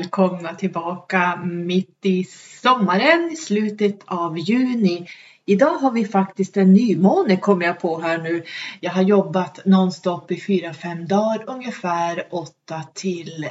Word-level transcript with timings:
Välkomna 0.00 0.54
tillbaka 0.54 1.36
mitt 1.44 1.98
i 2.02 2.24
sommaren, 2.62 3.30
i 3.32 3.36
slutet 3.36 3.98
av 4.04 4.38
juni. 4.38 5.08
Idag 5.46 5.78
har 5.78 5.90
vi 5.90 6.04
faktiskt 6.04 6.56
en 6.56 6.72
nymåne 6.72 7.36
kommer 7.36 7.66
jag 7.66 7.80
på 7.80 8.00
här 8.00 8.18
nu. 8.18 8.44
Jag 8.80 8.90
har 8.90 9.02
jobbat 9.02 9.60
nonstop 9.64 10.32
i 10.32 10.36
4-5 10.36 11.06
dagar, 11.06 11.44
ungefär 11.46 12.28
8 12.30 12.82
till 12.94 13.48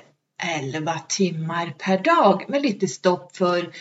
11 0.60 0.94
timmar 1.10 1.74
per 1.78 1.98
dag 1.98 2.46
med 2.48 2.62
lite 2.62 2.88
stopp 2.88 3.38
för 3.38 3.72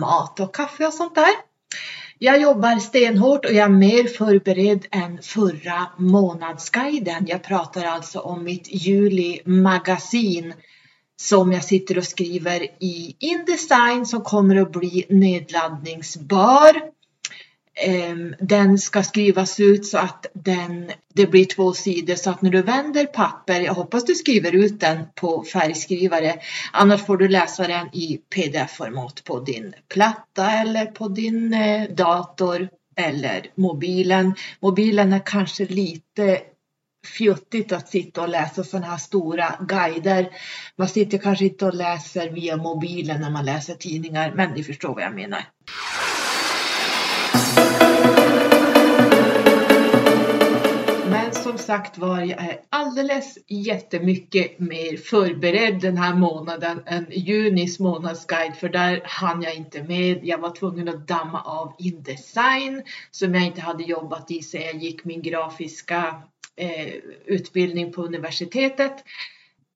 mat 0.00 0.40
och 0.40 0.54
kaffe 0.54 0.86
och 0.86 0.94
sånt 0.94 1.14
där. 1.14 1.34
Jag 2.18 2.40
jobbar 2.40 2.78
stenhårt 2.78 3.44
och 3.44 3.52
jag 3.52 3.64
är 3.64 3.68
mer 3.68 4.04
förberedd 4.04 4.86
än 4.90 5.18
förra 5.22 5.86
månadsguiden. 5.98 7.26
Jag 7.26 7.42
pratar 7.42 7.84
alltså 7.84 8.20
om 8.20 8.44
mitt 8.44 8.68
juli-magasin 8.86 10.54
som 11.16 11.52
jag 11.52 11.64
sitter 11.64 11.98
och 11.98 12.04
skriver 12.04 12.62
i 12.62 13.16
Indesign 13.18 14.06
som 14.06 14.20
kommer 14.20 14.56
att 14.56 14.72
bli 14.72 15.06
nedladdningsbar. 15.08 16.94
Ehm, 17.76 18.34
den 18.40 18.78
ska 18.78 19.02
skrivas 19.02 19.60
ut 19.60 19.86
så 19.86 19.98
att 19.98 20.26
den, 20.32 20.90
det 21.14 21.26
blir 21.26 21.44
två 21.44 21.72
sidor 21.72 22.14
så 22.14 22.30
att 22.30 22.42
när 22.42 22.50
du 22.50 22.62
vänder 22.62 23.06
papper, 23.06 23.60
jag 23.60 23.74
hoppas 23.74 24.04
du 24.04 24.14
skriver 24.14 24.54
ut 24.54 24.80
den 24.80 24.98
på 25.14 25.44
färgskrivare, 25.44 26.34
annars 26.72 27.06
får 27.06 27.16
du 27.16 27.28
läsa 27.28 27.66
den 27.66 27.86
i 27.92 28.20
pdf-format 28.34 29.24
på 29.24 29.40
din 29.40 29.74
platta 29.88 30.52
eller 30.52 30.86
på 30.86 31.08
din 31.08 31.54
eh, 31.54 31.90
dator 31.90 32.68
eller 32.96 33.46
mobilen. 33.54 34.34
Mobilen 34.60 35.12
är 35.12 35.22
kanske 35.26 35.64
lite 35.64 36.40
fjuttigt 37.06 37.72
att 37.72 37.88
sitta 37.88 38.22
och 38.22 38.28
läsa 38.28 38.64
sådana 38.64 38.86
här 38.86 38.96
stora 38.96 39.54
guider. 39.68 40.28
Man 40.76 40.88
sitter 40.88 41.18
kanske 41.18 41.44
inte 41.44 41.66
och 41.66 41.74
läser 41.74 42.30
via 42.30 42.56
mobilen 42.56 43.20
när 43.20 43.30
man 43.30 43.44
läser 43.44 43.74
tidningar, 43.74 44.32
men 44.36 44.50
ni 44.50 44.62
förstår 44.62 44.94
vad 44.94 45.02
jag 45.02 45.14
menar. 45.14 45.44
Men 51.10 51.32
som 51.32 51.58
sagt 51.58 51.98
var, 51.98 52.20
jag 52.20 52.44
är 52.44 52.60
alldeles 52.68 53.38
jättemycket 53.46 54.58
mer 54.58 54.96
förberedd 54.96 55.80
den 55.80 55.96
här 55.96 56.14
månaden 56.14 56.82
än 56.86 57.06
junis 57.10 57.78
månadsguide 57.80 58.56
för 58.56 58.68
där 58.68 59.02
hann 59.04 59.42
jag 59.42 59.54
inte 59.54 59.82
med. 59.82 60.20
Jag 60.22 60.38
var 60.38 60.50
tvungen 60.50 60.88
att 60.88 61.08
damma 61.08 61.42
av 61.42 61.74
Indesign 61.78 62.82
som 63.10 63.34
jag 63.34 63.44
inte 63.44 63.60
hade 63.60 63.84
jobbat 63.84 64.30
i 64.30 64.42
så 64.42 64.56
jag 64.56 64.74
gick 64.74 65.04
min 65.04 65.22
grafiska 65.22 66.22
eh, 66.56 66.94
utbildning 67.26 67.92
på 67.92 68.02
universitetet. 68.02 69.04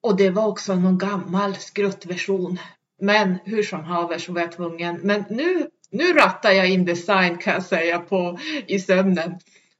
Och 0.03 0.17
det 0.17 0.31
var 0.31 0.47
också 0.47 0.75
någon 0.75 0.99
gammal 0.99 1.57
skruttversion. 1.57 2.59
Men 3.01 3.39
hur 3.45 3.63
som 3.63 3.85
haver 3.85 4.19
så 4.19 4.33
var 4.33 4.41
jag 4.41 4.53
tvungen. 4.53 5.01
Men 5.03 5.25
nu, 5.31 5.67
nu 5.91 6.13
rattar 6.13 6.51
jag 6.51 6.71
Indesign 6.71 7.39
kan 7.39 7.53
jag 7.53 7.63
säga 7.63 7.99
på, 7.99 8.39
i 8.67 8.79
sömnen 8.79 9.35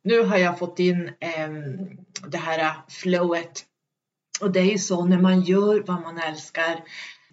nu 0.09 0.23
har 0.23 0.39
jag 0.39 0.59
fått 0.59 0.79
in 0.79 1.09
eh, 1.21 1.51
det 2.29 2.39
här 2.39 2.73
flowet. 2.89 3.65
Och 4.41 4.51
det 4.51 4.61
är 4.61 4.73
ju 4.73 4.79
så 4.79 5.05
när 5.05 5.19
man 5.19 5.41
gör 5.41 5.85
vad 5.87 6.03
man 6.03 6.19
älskar. 6.19 6.85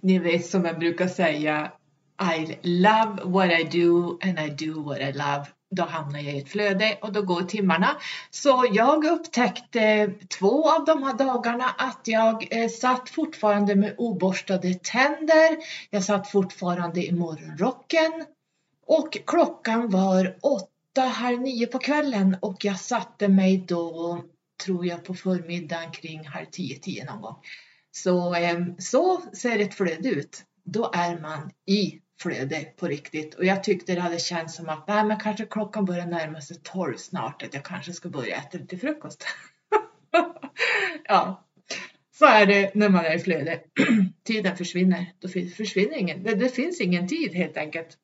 Ni 0.02 0.20
vet 0.20 0.46
som 0.46 0.66
jag 0.66 0.80
brukar 0.80 1.08
säga 1.08 1.72
I 2.38 2.58
love 2.62 3.22
what 3.24 3.52
I 3.60 3.64
do 3.64 4.20
and 4.22 4.40
I 4.40 4.66
do 4.66 4.84
what 4.84 5.00
I 5.00 5.12
love. 5.12 5.46
Då 5.72 5.84
hamnar 5.84 6.20
jag 6.20 6.34
i 6.34 6.40
ett 6.40 6.50
flöde 6.50 6.98
och 7.02 7.12
då 7.12 7.22
går 7.22 7.42
timmarna. 7.42 7.98
Så 8.30 8.66
jag 8.72 9.06
upptäckte 9.06 10.14
två 10.40 10.72
av 10.72 10.86
de 10.86 11.04
här 11.04 11.14
dagarna 11.14 11.66
att 11.78 12.02
jag 12.04 12.48
eh, 12.52 12.70
satt 12.70 13.10
fortfarande 13.10 13.76
med 13.76 13.96
oborstade 13.98 14.74
tänder. 14.74 15.58
Jag 15.90 16.04
satt 16.04 16.32
fortfarande 16.32 17.06
i 17.06 17.12
morgonrocken 17.12 18.26
och 18.86 19.18
klockan 19.26 19.90
var 19.90 20.38
åtta 20.42 21.02
halv 21.02 21.42
nio 21.42 21.68
på 21.68 21.80
kvällen 21.80 22.38
och 22.42 22.66
jag 22.66 22.80
satte 22.80 23.28
mig 23.28 23.58
då, 23.58 24.22
tror 24.66 24.86
jag, 24.86 25.04
på 25.04 25.14
förmiddagen 25.14 25.92
kring 25.92 26.28
halv 26.28 26.46
tio, 26.46 26.80
tio 26.80 27.06
någon 27.06 27.22
gång. 27.22 27.36
Så, 27.92 28.34
ehm, 28.34 28.76
så 28.78 29.22
ser 29.34 29.60
ett 29.60 29.74
flöde 29.74 30.10
ut. 30.10 30.44
Då 30.64 30.92
är 30.94 31.20
man 31.20 31.52
i 31.66 32.00
flöde 32.22 32.66
på 32.78 32.88
riktigt 32.88 33.34
och 33.34 33.46
jag 33.46 33.64
tyckte 33.64 33.96
det 33.96 34.02
hade 34.02 34.20
känts 34.20 34.56
som 34.56 34.70
att 34.70 34.88
nej, 34.88 35.04
men 35.04 35.20
kanske 35.20 35.46
klockan 35.46 35.86
börjar 35.86 36.06
närma 36.06 36.42
sig 36.42 36.58
tolv 36.64 36.98
snart, 36.98 37.44
att 37.44 37.54
jag 37.54 37.66
kanske 37.66 37.94
ska 37.94 38.10
börja 38.10 38.36
äta 38.36 38.58
lite 38.58 38.78
frukost. 38.78 39.26
ja, 41.04 41.46
så 42.20 42.26
är 42.26 42.46
det 42.46 42.76
när 42.76 42.90
man 42.90 43.06
är 43.06 43.16
i 43.16 43.20
flöde. 43.20 43.60
Tiden 44.24 44.58
försvinner. 44.58 45.06
Då 45.20 45.28
försvinner 45.28 45.98
ingen. 45.98 46.24
Det, 46.24 46.36
det 46.36 46.50
finns 46.50 46.82
ingen 46.82 47.08
tid 47.08 47.34
helt 47.34 47.58
enkelt. 47.58 47.98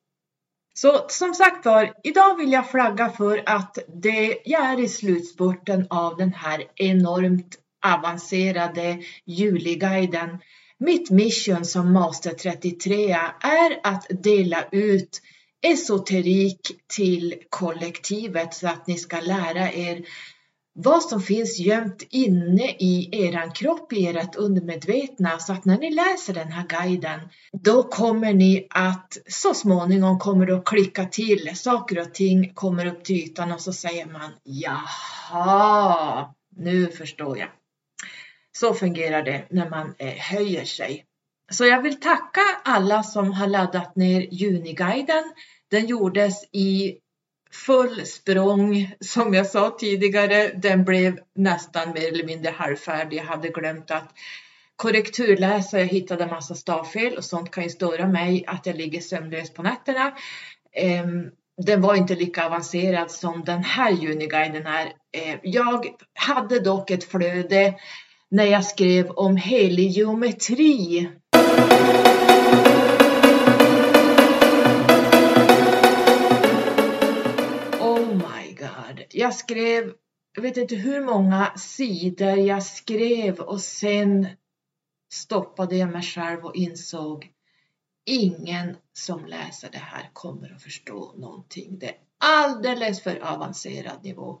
Så 0.74 1.06
som 1.08 1.34
sagt 1.34 1.64
var, 1.64 1.94
idag 2.02 2.36
vill 2.36 2.52
jag 2.52 2.70
flagga 2.70 3.08
för 3.10 3.42
att 3.46 3.78
det, 3.94 4.38
jag 4.44 4.64
är 4.64 4.80
i 4.80 4.88
slutspurten 4.88 5.86
av 5.90 6.16
den 6.16 6.32
här 6.32 6.64
enormt 6.76 7.58
avancerade 7.86 8.98
juliguiden. 9.24 10.38
Mitt 10.84 11.10
mission 11.10 11.64
som 11.64 11.92
Master 11.92 12.30
33 12.30 13.10
är 13.40 13.80
att 13.82 14.06
dela 14.22 14.64
ut 14.72 15.22
esoterik 15.66 16.60
till 16.96 17.34
kollektivet 17.48 18.54
så 18.54 18.66
att 18.66 18.86
ni 18.86 18.98
ska 18.98 19.20
lära 19.20 19.72
er 19.72 20.04
vad 20.74 21.02
som 21.02 21.20
finns 21.20 21.58
gömt 21.58 22.02
inne 22.10 22.70
i 22.70 23.08
eran 23.12 23.50
kropp, 23.50 23.92
i 23.92 24.06
ert 24.06 24.36
undermedvetna, 24.36 25.38
så 25.38 25.52
att 25.52 25.64
när 25.64 25.78
ni 25.78 25.90
läser 25.94 26.34
den 26.34 26.52
här 26.52 26.66
guiden, 26.66 27.20
då 27.52 27.82
kommer 27.82 28.34
ni 28.34 28.66
att 28.70 29.18
så 29.26 29.54
småningom 29.54 30.18
kommer 30.18 30.46
det 30.46 30.56
att 30.56 30.64
klicka 30.64 31.04
till, 31.04 31.56
saker 31.56 32.00
och 32.00 32.14
ting 32.14 32.54
kommer 32.54 32.86
upp 32.86 33.04
till 33.04 33.16
ytan 33.16 33.52
och 33.52 33.60
så 33.60 33.72
säger 33.72 34.06
man 34.06 34.30
jaha, 34.42 36.34
nu 36.56 36.86
förstår 36.86 37.38
jag. 37.38 37.48
Så 38.52 38.74
fungerar 38.74 39.22
det 39.22 39.46
när 39.50 39.70
man 39.70 39.94
eh, 39.98 40.14
höjer 40.14 40.64
sig. 40.64 41.04
Så 41.50 41.66
jag 41.66 41.82
vill 41.82 42.00
tacka 42.00 42.40
alla 42.64 43.02
som 43.02 43.32
har 43.32 43.46
laddat 43.46 43.96
ner 43.96 44.28
Juniguiden. 44.30 45.24
Den 45.70 45.86
gjordes 45.86 46.44
i 46.52 46.98
full 47.52 48.06
språng. 48.06 48.94
Som 49.00 49.34
jag 49.34 49.46
sa 49.46 49.76
tidigare, 49.80 50.48
den 50.48 50.84
blev 50.84 51.18
nästan 51.34 51.92
mer 51.92 52.08
eller 52.08 52.24
mindre 52.24 52.50
halvfärdig. 52.50 53.16
Jag 53.16 53.24
hade 53.24 53.48
glömt 53.48 53.90
att 53.90 54.14
korrekturläsa. 54.76 55.78
Jag 55.78 55.86
hittade 55.86 56.26
massa 56.26 56.54
stavfel 56.54 57.16
och 57.16 57.24
sånt 57.24 57.50
kan 57.50 57.64
ju 57.64 57.70
störa 57.70 58.06
mig 58.06 58.44
att 58.46 58.66
jag 58.66 58.76
ligger 58.76 59.00
sömnlös 59.00 59.50
på 59.54 59.62
nätterna. 59.62 60.12
Ehm, 60.72 61.30
den 61.66 61.80
var 61.80 61.94
inte 61.94 62.14
lika 62.14 62.46
avancerad 62.46 63.10
som 63.10 63.44
den 63.44 63.64
här 63.64 63.90
Juniguiden 63.90 64.66
är. 64.66 64.92
Ehm, 65.12 65.38
jag 65.42 65.86
hade 66.14 66.60
dock 66.60 66.90
ett 66.90 67.04
flöde 67.04 67.74
när 68.32 68.44
jag 68.44 68.64
skrev 68.64 69.10
om 69.10 69.36
helig 69.36 69.90
geometri 69.90 71.08
Oh 77.80 78.14
my 78.14 78.54
god! 78.58 79.02
jag 79.10 79.34
skrev, 79.34 79.92
jag 80.34 80.42
vet 80.42 80.56
inte 80.56 80.74
hur 80.74 81.04
många 81.04 81.52
sidor 81.56 82.36
jag 82.36 82.62
skrev 82.62 83.40
och 83.40 83.60
sen 83.60 84.26
stoppade 85.12 85.76
jag 85.76 85.92
mig 85.92 86.02
själv 86.02 86.44
och 86.44 86.56
insåg 86.56 87.30
ingen 88.06 88.76
som 88.92 89.26
läser 89.26 89.70
det 89.72 89.78
här 89.78 90.10
kommer 90.12 90.54
att 90.54 90.62
förstå 90.62 91.14
någonting. 91.16 91.78
Det 91.78 91.86
är 91.86 91.96
alldeles 92.18 93.02
för 93.02 93.32
avancerad 93.34 94.04
nivå. 94.04 94.38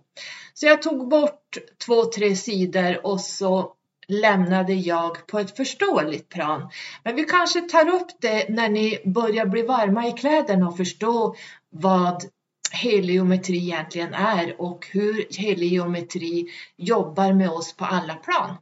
Så 0.54 0.66
jag 0.66 0.82
tog 0.82 1.08
bort 1.08 1.58
två, 1.86 2.04
tre 2.04 2.36
sidor 2.36 3.06
och 3.06 3.20
så 3.20 3.76
lämnade 4.08 4.72
jag 4.72 5.26
på 5.26 5.38
ett 5.38 5.56
förståeligt 5.56 6.28
plan. 6.28 6.70
Men 7.04 7.16
vi 7.16 7.24
kanske 7.24 7.60
tar 7.60 7.88
upp 7.88 8.08
det 8.20 8.48
när 8.48 8.68
ni 8.68 8.98
börjar 9.04 9.46
bli 9.46 9.62
varma 9.62 10.08
i 10.08 10.12
kläderna 10.12 10.68
och 10.68 10.76
förstå 10.76 11.34
vad 11.70 12.24
heliometri 12.72 13.56
egentligen 13.56 14.14
är 14.14 14.60
och 14.60 14.86
hur 14.90 15.26
heliometri 15.38 16.46
jobbar 16.76 17.32
med 17.32 17.50
oss 17.50 17.76
på 17.76 17.84
alla 17.84 18.14
plan. 18.14 18.56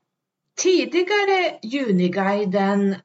Tidigare 0.63 1.59
Juniguiden 1.63 2.97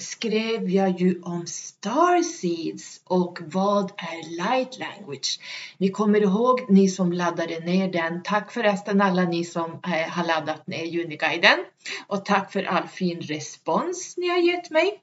skrev 0.00 0.70
jag 0.70 1.00
ju 1.00 1.20
om 1.22 1.46
starseeds 1.46 3.00
och 3.04 3.38
vad 3.42 3.90
är 3.90 4.30
light 4.30 4.78
language? 4.78 5.40
Ni 5.78 5.88
kommer 5.88 6.20
ihåg 6.20 6.70
ni 6.70 6.88
som 6.88 7.12
laddade 7.12 7.60
ner 7.60 7.92
den. 7.92 8.22
Tack 8.22 8.52
förresten 8.52 9.00
alla 9.00 9.24
ni 9.24 9.44
som 9.44 9.70
eh, 9.70 10.10
har 10.10 10.26
laddat 10.26 10.66
ner 10.66 10.84
Juniguiden 10.84 11.58
och 12.06 12.24
tack 12.24 12.52
för 12.52 12.64
all 12.64 12.88
fin 12.88 13.20
respons 13.20 14.14
ni 14.16 14.28
har 14.28 14.38
gett 14.38 14.70
mig. 14.70 15.00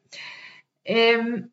Ehm, 0.86 1.34
um, 1.34 1.44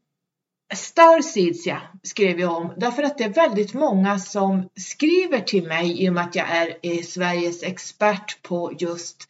Starseeds 0.75 1.67
ja, 1.67 1.81
skrev 2.03 2.41
jag 2.41 2.56
om 2.56 2.73
därför 2.77 3.03
att 3.03 3.19
det 3.19 3.25
är 3.25 3.33
väldigt 3.33 3.75
många 3.75 4.19
som 4.19 4.69
skriver 4.75 5.41
till 5.41 5.67
mig 5.67 6.05
i 6.05 6.09
och 6.09 6.12
med 6.12 6.25
att 6.25 6.35
jag 6.35 6.50
är, 6.50 6.79
är 6.83 7.03
Sveriges 7.03 7.62
expert 7.62 8.43
på 8.43 8.73
just 8.79 9.29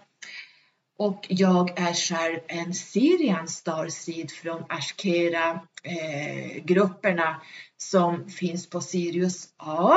Och 0.99 1.27
jag 1.29 1.81
är 1.81 1.95
själv 1.95 2.39
en 2.47 2.75
Syrian 2.75 3.49
Starseed 3.49 4.31
från 4.31 4.65
Ashkera-grupperna 4.69 7.29
eh, 7.29 7.37
som 7.77 8.29
finns 8.29 8.71
på 8.71 8.81
Sirius 8.81 9.49
A. 9.57 9.95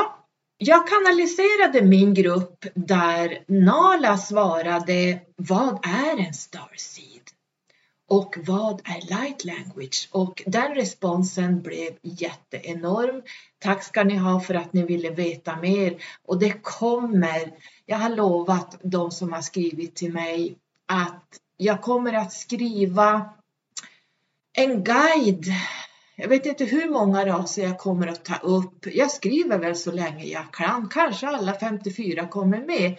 Jag 0.58 0.88
kanaliserade 0.88 1.82
min 1.82 2.14
grupp 2.14 2.66
där 2.76 3.44
Nala 3.48 4.18
svarade 4.18 5.22
Vad 5.36 5.86
är 5.86 6.18
en 6.28 6.34
Starseed? 6.34 7.37
Och 8.08 8.36
vad 8.46 8.82
är 8.84 9.22
light 9.22 9.46
language? 9.46 10.10
Och 10.12 10.44
den 10.46 10.76
responsen 10.76 11.62
blev 11.62 11.94
jätteenorm. 12.02 13.22
Tack 13.60 13.84
ska 13.84 14.04
ni 14.04 14.18
ha 14.18 14.40
för 14.40 14.54
att 14.54 14.74
ni 14.74 14.84
ville 14.84 15.10
veta 15.10 15.56
mer. 15.56 16.04
Och 16.26 16.40
det 16.40 16.54
kommer, 16.62 17.54
jag 17.86 17.98
har 17.98 18.10
lovat 18.10 18.80
de 18.82 19.12
som 19.12 19.34
har 19.34 19.42
skrivit 19.42 19.96
till 19.96 20.14
mig 20.14 20.58
att 20.86 21.40
jag 21.58 21.82
kommer 21.82 22.14
att 22.14 22.34
skriva 22.34 23.30
en 24.54 24.84
guide. 24.84 25.46
Jag 26.16 26.28
vet 26.28 26.46
inte 26.46 26.66
hur 26.66 26.90
många 26.90 27.26
raser 27.26 27.64
jag 27.64 27.80
kommer 27.80 28.08
att 28.08 28.26
ta 28.26 28.36
upp. 28.36 28.86
Jag 28.86 29.12
skriver 29.12 29.58
väl 29.58 29.76
så 29.76 29.92
länge 29.92 30.26
jag 30.26 30.54
kan. 30.54 30.90
Kanske 30.90 31.28
alla 31.28 31.54
54 31.60 32.28
kommer 32.28 32.66
med. 32.66 32.98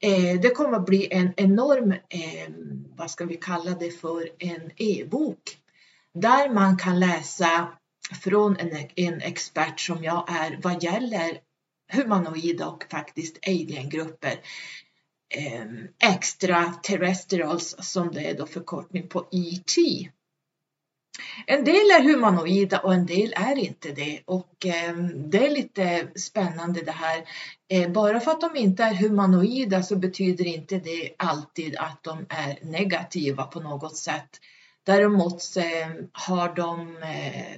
Eh, 0.00 0.40
det 0.40 0.50
kommer 0.50 0.76
att 0.78 0.86
bli 0.86 1.08
en 1.10 1.32
enorm, 1.36 1.92
eh, 1.92 2.52
vad 2.96 3.10
ska 3.10 3.24
vi 3.24 3.36
kalla 3.36 3.70
det 3.70 3.90
för, 3.90 4.28
en 4.38 4.70
e-bok. 4.76 5.58
Där 6.14 6.50
man 6.54 6.76
kan 6.76 7.00
läsa 7.00 7.68
från 8.22 8.56
en, 8.56 8.88
en 8.94 9.20
expert 9.20 9.80
som 9.80 10.04
jag 10.04 10.24
är 10.28 10.60
vad 10.62 10.82
gäller 10.82 11.38
humanoida 11.92 12.66
och 12.66 12.84
faktiskt 12.90 13.38
aliengrupper. 13.46 14.40
Eh, 15.28 15.64
extra 16.10 16.64
terrestrials 16.82 17.76
som 17.78 18.12
det 18.12 18.30
är 18.30 18.34
då 18.34 18.46
förkortning 18.46 19.08
på 19.08 19.28
ET. 19.30 19.76
En 21.46 21.64
del 21.64 21.90
är 21.90 22.02
humanoida 22.02 22.78
och 22.78 22.94
en 22.94 23.06
del 23.06 23.34
är 23.36 23.58
inte 23.58 23.92
det 23.92 24.20
och 24.24 24.66
eh, 24.66 24.96
det 25.14 25.46
är 25.46 25.50
lite 25.50 26.08
spännande 26.16 26.80
det 26.80 26.92
här. 26.92 27.24
Eh, 27.68 27.90
bara 27.90 28.20
för 28.20 28.30
att 28.30 28.40
de 28.40 28.56
inte 28.56 28.82
är 28.82 28.94
humanoida 28.94 29.82
så 29.82 29.96
betyder 29.96 30.46
inte 30.46 30.78
det 30.78 31.14
alltid 31.18 31.76
att 31.76 32.02
de 32.02 32.26
är 32.28 32.58
negativa 32.62 33.44
på 33.44 33.60
något 33.60 33.96
sätt. 33.96 34.40
Däremot 34.84 35.56
eh, 35.56 35.88
har 36.12 36.54
de, 36.54 36.96
eh, 36.96 37.56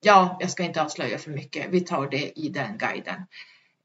ja, 0.00 0.36
jag 0.40 0.50
ska 0.50 0.62
inte 0.62 0.82
avslöja 0.82 1.18
för 1.18 1.30
mycket, 1.30 1.66
vi 1.70 1.80
tar 1.80 2.08
det 2.10 2.38
i 2.38 2.48
den 2.48 2.78
guiden. 2.78 3.22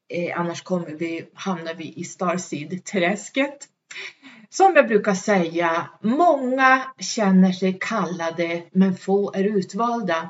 Eh, 0.09 0.39
annars 0.39 0.61
kommer 0.61 0.89
vi, 0.89 1.25
hamnar 1.33 1.73
vi 1.73 1.93
i 1.95 2.03
Starseed-träsket. 2.03 3.67
Som 4.49 4.75
jag 4.75 4.87
brukar 4.87 5.13
säga, 5.13 5.89
många 6.01 6.93
känner 6.99 7.51
sig 7.51 7.77
kallade 7.81 8.63
men 8.71 8.97
få 8.97 9.33
är 9.33 9.43
utvalda. 9.43 10.29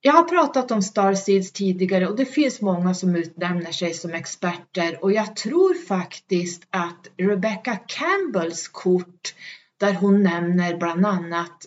Jag 0.00 0.12
har 0.12 0.24
pratat 0.24 0.70
om 0.70 0.82
Starseeds 0.82 1.52
tidigare 1.52 2.06
och 2.06 2.16
det 2.16 2.24
finns 2.24 2.60
många 2.60 2.94
som 2.94 3.16
utnämner 3.16 3.72
sig 3.72 3.94
som 3.94 4.14
experter 4.14 5.04
och 5.04 5.12
jag 5.12 5.36
tror 5.36 5.74
faktiskt 5.74 6.66
att 6.70 7.10
Rebecca 7.16 7.76
Campbells 7.76 8.68
kort 8.68 9.34
där 9.80 9.94
hon 9.94 10.22
nämner 10.22 10.76
bland 10.76 11.06
annat 11.06 11.66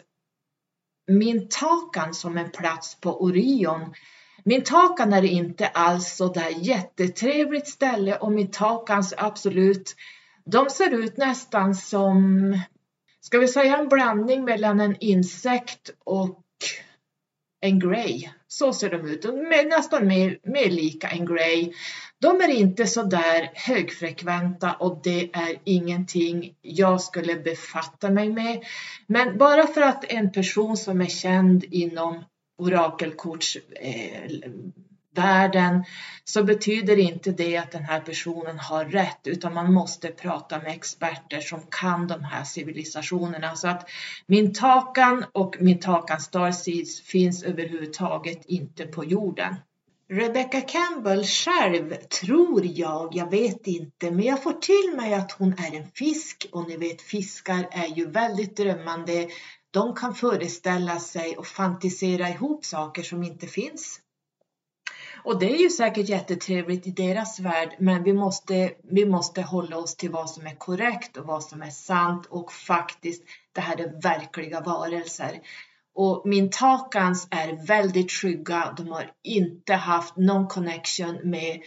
min 1.08 1.50
takan 1.50 2.14
som 2.14 2.38
en 2.38 2.52
plats 2.52 2.98
på 3.02 3.24
Orion. 3.24 3.94
Min 4.44 4.64
takan 4.64 5.14
är 5.14 5.24
inte 5.24 5.68
alls 5.68 6.16
så 6.16 6.34
där 6.34 6.50
jättetrevligt 6.50 7.68
ställe 7.68 8.18
och 8.18 8.32
min 8.32 8.52
takans 8.52 9.14
absolut 9.18 9.96
de 10.52 10.70
ser 10.70 10.90
ut 10.90 11.18
nästan 11.18 11.76
som, 11.76 12.60
ska 13.22 13.40
vi 13.40 13.48
säga 13.48 13.78
en 13.78 13.90
blandning 13.90 14.44
mellan 14.44 14.80
en 14.80 14.96
insekt 15.00 15.90
och 16.04 16.44
en 17.62 17.80
grey. 17.80 18.30
Så 18.48 18.74
ser 18.74 18.90
de 18.90 19.08
ut, 19.08 19.22
de 19.22 19.30
är 19.30 19.70
nästan 19.70 20.08
mer, 20.08 20.40
mer 20.44 20.70
lika 20.70 21.08
en 21.08 21.26
grey. 21.26 21.74
De 22.20 22.42
är 22.42 22.50
inte 22.50 22.86
så 22.86 23.04
där 23.04 23.50
högfrekventa 23.54 24.74
och 24.74 25.00
det 25.04 25.30
är 25.34 25.58
ingenting 25.64 26.56
jag 26.62 27.02
skulle 27.02 27.36
befatta 27.36 28.10
mig 28.10 28.30
med. 28.30 28.64
Men 29.08 29.38
bara 29.38 29.68
för 29.68 29.82
att 29.82 30.12
en 30.12 30.32
person 30.32 30.78
som 30.78 31.02
är 31.02 31.08
känd 31.08 31.64
inom 31.64 32.24
orakelkorts 32.58 33.58
eh, 33.82 34.32
världen 35.16 35.84
så 36.24 36.44
betyder 36.44 37.00
inte 37.00 37.32
det 37.32 37.58
att 37.58 37.72
den 37.72 37.84
här 37.84 38.00
personen 38.00 38.60
har 38.60 38.86
rätt 38.86 39.28
utan 39.28 39.54
man 39.54 39.74
måste 39.74 40.08
prata 40.08 40.58
med 40.58 40.72
experter 40.72 41.42
som 41.42 41.60
kan 41.70 42.08
de 42.08 42.24
här 42.24 42.44
civilisationerna. 42.44 43.56
Så 43.56 43.68
att 43.68 43.90
min 44.26 44.54
takan 44.54 45.26
och 45.32 45.56
min 45.60 45.80
takan 45.80 46.20
Starseeds 46.20 47.02
finns 47.02 47.44
överhuvudtaget 47.44 48.46
inte 48.46 48.86
på 48.86 49.06
jorden. 49.06 49.56
Rebecca 50.10 50.62
Campbell 50.62 51.24
själv 51.24 51.96
tror 51.96 52.66
jag, 52.66 53.16
jag 53.16 53.32
vet 53.32 53.68
inte, 53.68 54.12
men 54.12 54.26
jag 54.26 54.44
får 54.44 54.54
till 54.54 54.98
mig 54.98 55.14
att 55.14 55.32
hon 55.32 55.54
är 55.54 55.76
en 55.78 55.88
fisk 55.88 56.48
och 56.52 56.68
ni 56.68 56.78
vet 56.78 57.02
fiskar 57.02 57.68
är 57.72 57.88
ju 57.88 58.06
väldigt 58.06 58.58
drömmande. 58.58 59.28
De 59.72 59.96
kan 59.96 60.16
föreställa 60.16 61.00
sig 61.00 61.38
och 61.38 61.48
fantisera 61.48 62.30
ihop 62.30 62.66
saker 62.66 63.04
som 63.04 63.24
inte 63.24 63.48
finns. 63.48 64.00
Och 65.24 65.40
det 65.40 65.54
är 65.56 65.58
ju 65.58 65.70
säkert 65.70 66.10
jättetrevligt 66.10 66.88
i 66.88 66.92
deras 66.92 67.40
värld, 67.40 67.76
men 67.80 68.04
vi 68.04 68.14
måste, 68.14 68.72
vi 68.84 69.06
måste 69.06 69.42
hålla 69.42 69.78
oss 69.78 69.96
till 69.96 70.12
vad 70.12 70.30
som 70.30 70.48
är 70.48 70.56
korrekt 70.56 71.18
och 71.18 71.26
vad 71.26 71.44
som 71.44 71.62
är 71.62 71.70
sant 71.70 72.26
och 72.30 72.52
faktiskt, 72.52 73.24
det 73.52 73.62
här 73.62 73.82
är 73.82 74.02
verkliga 74.02 74.62
varelser. 74.62 75.40
Och 75.96 76.22
min 76.26 76.50
takans 76.50 77.28
är 77.32 77.68
väldigt 77.68 78.12
skygga. 78.12 78.74
De 78.78 78.88
har 78.88 79.12
inte 79.24 79.74
haft 79.74 80.18
någon 80.18 80.48
connection 80.48 81.20
med 81.24 81.62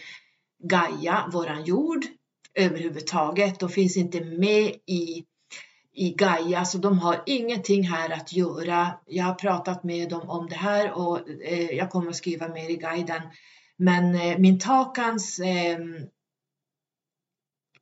Gaia, 0.63 1.29
våran 1.33 1.63
jord, 1.63 2.05
överhuvudtaget. 2.53 3.59
De 3.59 3.69
finns 3.69 3.97
inte 3.97 4.21
med 4.21 4.75
i 4.85 5.25
i 5.95 6.13
Gaia, 6.17 6.65
så 6.65 6.77
de 6.77 6.99
har 6.99 7.23
ingenting 7.25 7.83
här 7.83 8.09
att 8.09 8.33
göra. 8.33 8.91
Jag 9.05 9.25
har 9.25 9.33
pratat 9.33 9.83
med 9.83 10.09
dem 10.09 10.29
om 10.29 10.47
det 10.49 10.55
här 10.55 10.91
och 10.91 11.29
eh, 11.29 11.71
jag 11.71 11.89
kommer 11.89 12.09
att 12.09 12.15
skriva 12.15 12.47
mer 12.47 12.69
i 12.69 12.75
guiden. 12.75 13.21
Men 13.77 14.15
eh, 14.15 14.37
min 14.37 14.59
takans 14.59 15.39
eh, 15.39 15.77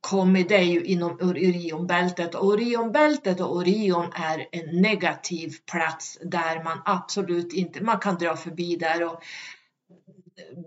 kommer 0.00 0.44
det 0.44 0.62
ju 0.62 0.84
inom 0.84 1.18
Orionbältet 1.20 2.34
Orionbältet 2.34 3.40
och 3.40 3.56
Orion 3.56 4.06
är 4.14 4.46
en 4.52 4.80
negativ 4.80 5.52
plats 5.72 6.18
där 6.22 6.64
man 6.64 6.78
absolut 6.84 7.52
inte, 7.52 7.82
man 7.82 7.98
kan 7.98 8.18
dra 8.18 8.36
förbi 8.36 8.76
där 8.76 9.04
och 9.04 9.22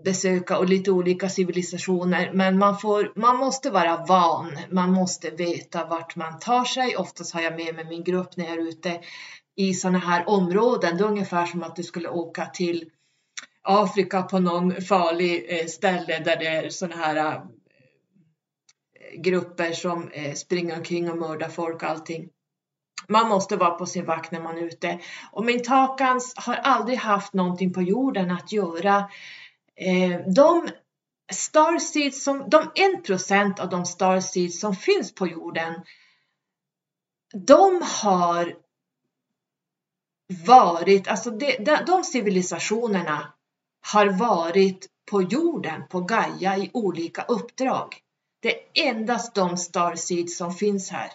besöka 0.04 0.58
och 0.58 0.68
lite 0.68 0.90
olika 0.90 1.28
civilisationer. 1.28 2.32
Men 2.34 2.58
man, 2.58 2.78
får, 2.78 3.12
man 3.16 3.36
måste 3.36 3.70
vara 3.70 4.04
van. 4.04 4.58
Man 4.70 4.92
måste 4.92 5.30
veta 5.30 5.84
vart 5.84 6.16
man 6.16 6.38
tar 6.38 6.64
sig. 6.64 6.96
Oftast 6.96 7.34
har 7.34 7.40
jag 7.40 7.56
med 7.56 7.74
mig 7.74 7.84
min 7.84 8.04
grupp 8.04 8.36
när 8.36 8.44
jag 8.44 8.54
är 8.54 8.68
ute 8.68 9.00
i 9.56 9.74
sådana 9.74 9.98
här 9.98 10.28
områden. 10.28 10.96
Det 10.96 11.04
är 11.04 11.08
ungefär 11.08 11.46
som 11.46 11.62
att 11.62 11.76
du 11.76 11.82
skulle 11.82 12.08
åka 12.08 12.46
till 12.46 12.90
Afrika 13.62 14.22
på 14.22 14.38
någon 14.38 14.82
farlig 14.82 15.46
eh, 15.48 15.66
ställe 15.66 16.18
där 16.18 16.36
det 16.36 16.46
är 16.46 16.70
sådana 16.70 16.96
här 16.96 17.16
eh, 17.16 17.40
grupper 19.20 19.72
som 19.72 20.10
eh, 20.10 20.34
springer 20.34 20.76
omkring 20.76 21.10
och 21.10 21.18
mördar 21.18 21.48
folk 21.48 21.82
och 21.82 21.88
allting. 21.88 22.28
Man 23.08 23.28
måste 23.28 23.56
vara 23.56 23.70
på 23.70 23.86
sin 23.86 24.04
vakt 24.04 24.32
när 24.32 24.40
man 24.40 24.58
är 24.58 24.62
ute. 24.62 24.98
Och 25.32 25.44
min 25.44 25.62
takans 25.62 26.34
har 26.36 26.54
aldrig 26.54 26.98
haft 26.98 27.32
någonting 27.32 27.72
på 27.72 27.82
jorden 27.82 28.30
att 28.30 28.52
göra 28.52 29.04
Eh, 29.78 30.20
de 30.34 30.68
starseeds 31.32 32.24
som, 32.24 32.50
de 32.50 32.70
1% 33.06 33.60
av 33.60 33.68
de 33.68 33.84
starseeds 33.84 34.60
som 34.60 34.76
finns 34.76 35.14
på 35.14 35.26
jorden, 35.26 35.74
de 37.34 37.82
har 38.02 38.56
varit, 40.46 41.08
alltså 41.08 41.30
de, 41.30 41.56
de, 41.56 41.78
de 41.86 42.04
civilisationerna 42.04 43.32
har 43.80 44.06
varit 44.06 44.86
på 45.10 45.22
jorden, 45.22 45.88
på 45.88 46.00
Gaia 46.00 46.56
i 46.56 46.70
olika 46.74 47.22
uppdrag. 47.22 47.96
Det 48.40 48.54
är 48.54 48.88
endast 48.88 49.34
de 49.34 49.56
starseeds 49.56 50.36
som 50.36 50.54
finns 50.54 50.90
här. 50.90 51.12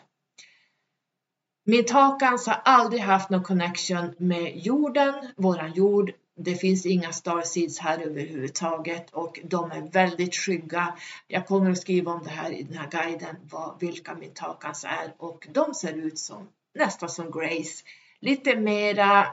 Mintakans 1.66 2.48
har 2.48 2.62
aldrig 2.66 3.02
haft 3.02 3.30
någon 3.30 3.44
connection 3.44 4.16
med 4.18 4.58
jorden, 4.58 5.34
våran 5.38 5.74
jord, 5.74 6.12
det 6.36 6.56
finns 6.56 6.86
inga 6.86 7.12
starseeds 7.12 7.80
här 7.80 8.00
överhuvudtaget 8.00 9.10
och 9.10 9.40
de 9.44 9.72
är 9.72 9.92
väldigt 9.92 10.36
skygga. 10.36 10.98
Jag 11.28 11.48
kommer 11.48 11.72
att 11.72 11.82
skriva 11.82 12.12
om 12.12 12.24
det 12.24 12.30
här 12.30 12.52
i 12.52 12.64
den 12.64 12.78
här 12.78 12.90
guiden, 12.90 13.36
vad, 13.52 13.80
vilka 13.80 14.16
mintakans 14.16 14.84
är 14.84 15.14
och 15.18 15.48
de 15.52 15.74
ser 15.74 15.94
ut 15.94 16.20
som 16.20 16.48
nästan 16.76 17.10
som 17.10 17.32
Grace. 17.32 17.84
Lite 18.20 18.56
mera 18.56 19.28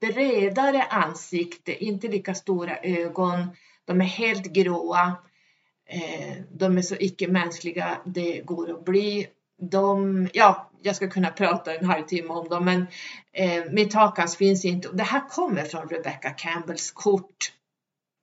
bredare 0.00 0.82
ansikte, 0.82 1.84
inte 1.84 2.08
lika 2.08 2.34
stora 2.34 2.76
ögon. 2.76 3.48
De 3.84 4.00
är 4.00 4.04
helt 4.04 4.46
gråa. 4.46 5.16
Eh, 5.86 6.36
de 6.52 6.78
är 6.78 6.82
så 6.82 6.94
icke-mänskliga 6.94 7.98
det 8.04 8.40
går 8.40 8.70
att 8.70 8.84
bli. 8.84 9.26
De, 9.60 10.28
ja, 10.32 10.67
jag 10.82 10.96
ska 10.96 11.08
kunna 11.08 11.30
prata 11.30 11.74
en 11.74 11.86
halvtimme 11.86 12.28
om 12.28 12.48
dem, 12.48 12.64
men 12.64 12.86
eh, 13.32 13.64
Mitakans 13.70 14.36
finns 14.36 14.64
inte. 14.64 14.88
Det 14.92 15.02
här 15.02 15.28
kommer 15.28 15.64
från 15.64 15.88
Rebecca 15.88 16.30
Campbells 16.30 16.90
kort. 16.90 17.52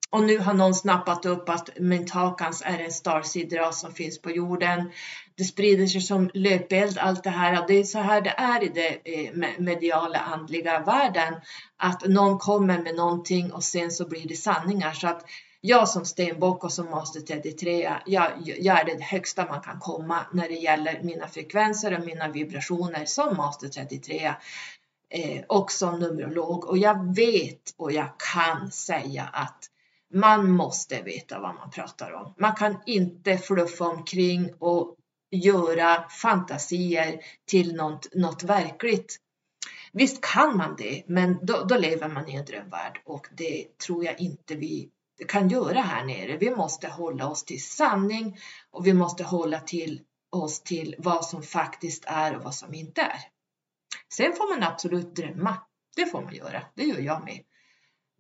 Och 0.09 0.23
nu 0.23 0.37
har 0.39 0.53
någon 0.53 0.75
snappat 0.75 1.25
upp 1.25 1.49
att 1.49 1.69
Mintakans 1.79 2.61
är 2.65 2.79
en 2.79 2.91
starseed-ras 2.91 3.71
som 3.71 3.93
finns 3.93 4.21
på 4.21 4.31
jorden. 4.31 4.91
Det 5.37 5.43
sprider 5.43 5.87
sig 5.87 6.01
som 6.01 6.29
löpeld 6.33 6.97
allt 6.97 7.23
det 7.23 7.29
här. 7.29 7.67
Det 7.67 7.73
är 7.73 7.83
så 7.83 7.99
här 7.99 8.21
det 8.21 8.29
är 8.29 8.63
i 8.63 8.67
den 8.67 9.43
eh, 9.43 9.49
mediala 9.59 10.19
andliga 10.19 10.79
världen. 10.79 11.33
Att 11.77 12.07
någon 12.07 12.39
kommer 12.39 12.81
med 12.81 12.95
någonting 12.95 13.51
och 13.53 13.63
sen 13.63 13.91
så 13.91 14.07
blir 14.07 14.27
det 14.27 14.35
sanningar. 14.35 14.91
Så 14.91 15.07
att 15.07 15.25
jag 15.65 15.89
som 15.89 16.05
stenbock 16.05 16.63
och 16.63 16.71
som 16.71 16.89
master 16.89 17.21
33, 17.21 17.93
jag, 18.05 18.31
jag 18.43 18.79
är 18.79 18.85
det 18.85 19.03
högsta 19.03 19.45
man 19.45 19.61
kan 19.61 19.79
komma 19.79 20.25
när 20.33 20.47
det 20.47 20.55
gäller 20.55 20.99
mina 21.03 21.27
frekvenser 21.27 21.99
och 21.99 22.05
mina 22.05 22.27
vibrationer 22.27 23.05
som 23.05 23.37
master 23.37 23.67
33 23.67 24.33
eh, 25.09 25.43
och 25.47 25.71
som 25.71 25.99
numerolog. 25.99 26.65
Och 26.65 26.77
jag 26.77 27.15
vet 27.15 27.73
och 27.77 27.91
jag 27.91 28.07
kan 28.33 28.71
säga 28.71 29.29
att 29.33 29.69
man 30.13 30.51
måste 30.51 31.01
veta 31.01 31.39
vad 31.39 31.55
man 31.55 31.69
pratar 31.69 32.11
om. 32.11 32.33
Man 32.37 32.55
kan 32.55 32.77
inte 32.85 33.37
fluffa 33.37 33.85
omkring 33.85 34.53
och 34.59 34.95
göra 35.31 36.09
fantasier 36.09 37.19
till 37.45 37.75
något, 37.75 38.15
något 38.15 38.43
verkligt. 38.43 39.17
Visst 39.91 40.21
kan 40.21 40.57
man 40.57 40.75
det, 40.77 41.03
men 41.07 41.37
då, 41.41 41.63
då 41.63 41.77
lever 41.77 42.09
man 42.09 42.29
i 42.29 42.35
en 42.35 42.45
drömvärld 42.45 43.01
och 43.05 43.27
det 43.37 43.77
tror 43.77 44.05
jag 44.05 44.21
inte 44.21 44.55
vi 44.55 44.89
kan 45.27 45.49
göra 45.49 45.81
här 45.81 46.05
nere. 46.05 46.37
Vi 46.37 46.55
måste 46.55 46.87
hålla 46.87 47.29
oss 47.29 47.43
till 47.43 47.63
sanning 47.63 48.37
och 48.71 48.87
vi 48.87 48.93
måste 48.93 49.23
hålla 49.23 49.59
till 49.59 50.01
oss 50.29 50.63
till 50.63 50.95
vad 50.97 51.25
som 51.25 51.43
faktiskt 51.43 52.03
är 52.07 52.35
och 52.35 52.43
vad 52.43 52.55
som 52.55 52.73
inte 52.73 53.01
är. 53.01 53.19
Sen 54.13 54.33
får 54.33 54.55
man 54.55 54.71
absolut 54.71 55.15
drömma. 55.15 55.57
Det 55.95 56.05
får 56.05 56.21
man 56.21 56.35
göra. 56.35 56.61
Det 56.75 56.83
gör 56.83 56.99
jag 56.99 57.23
med. 57.23 57.43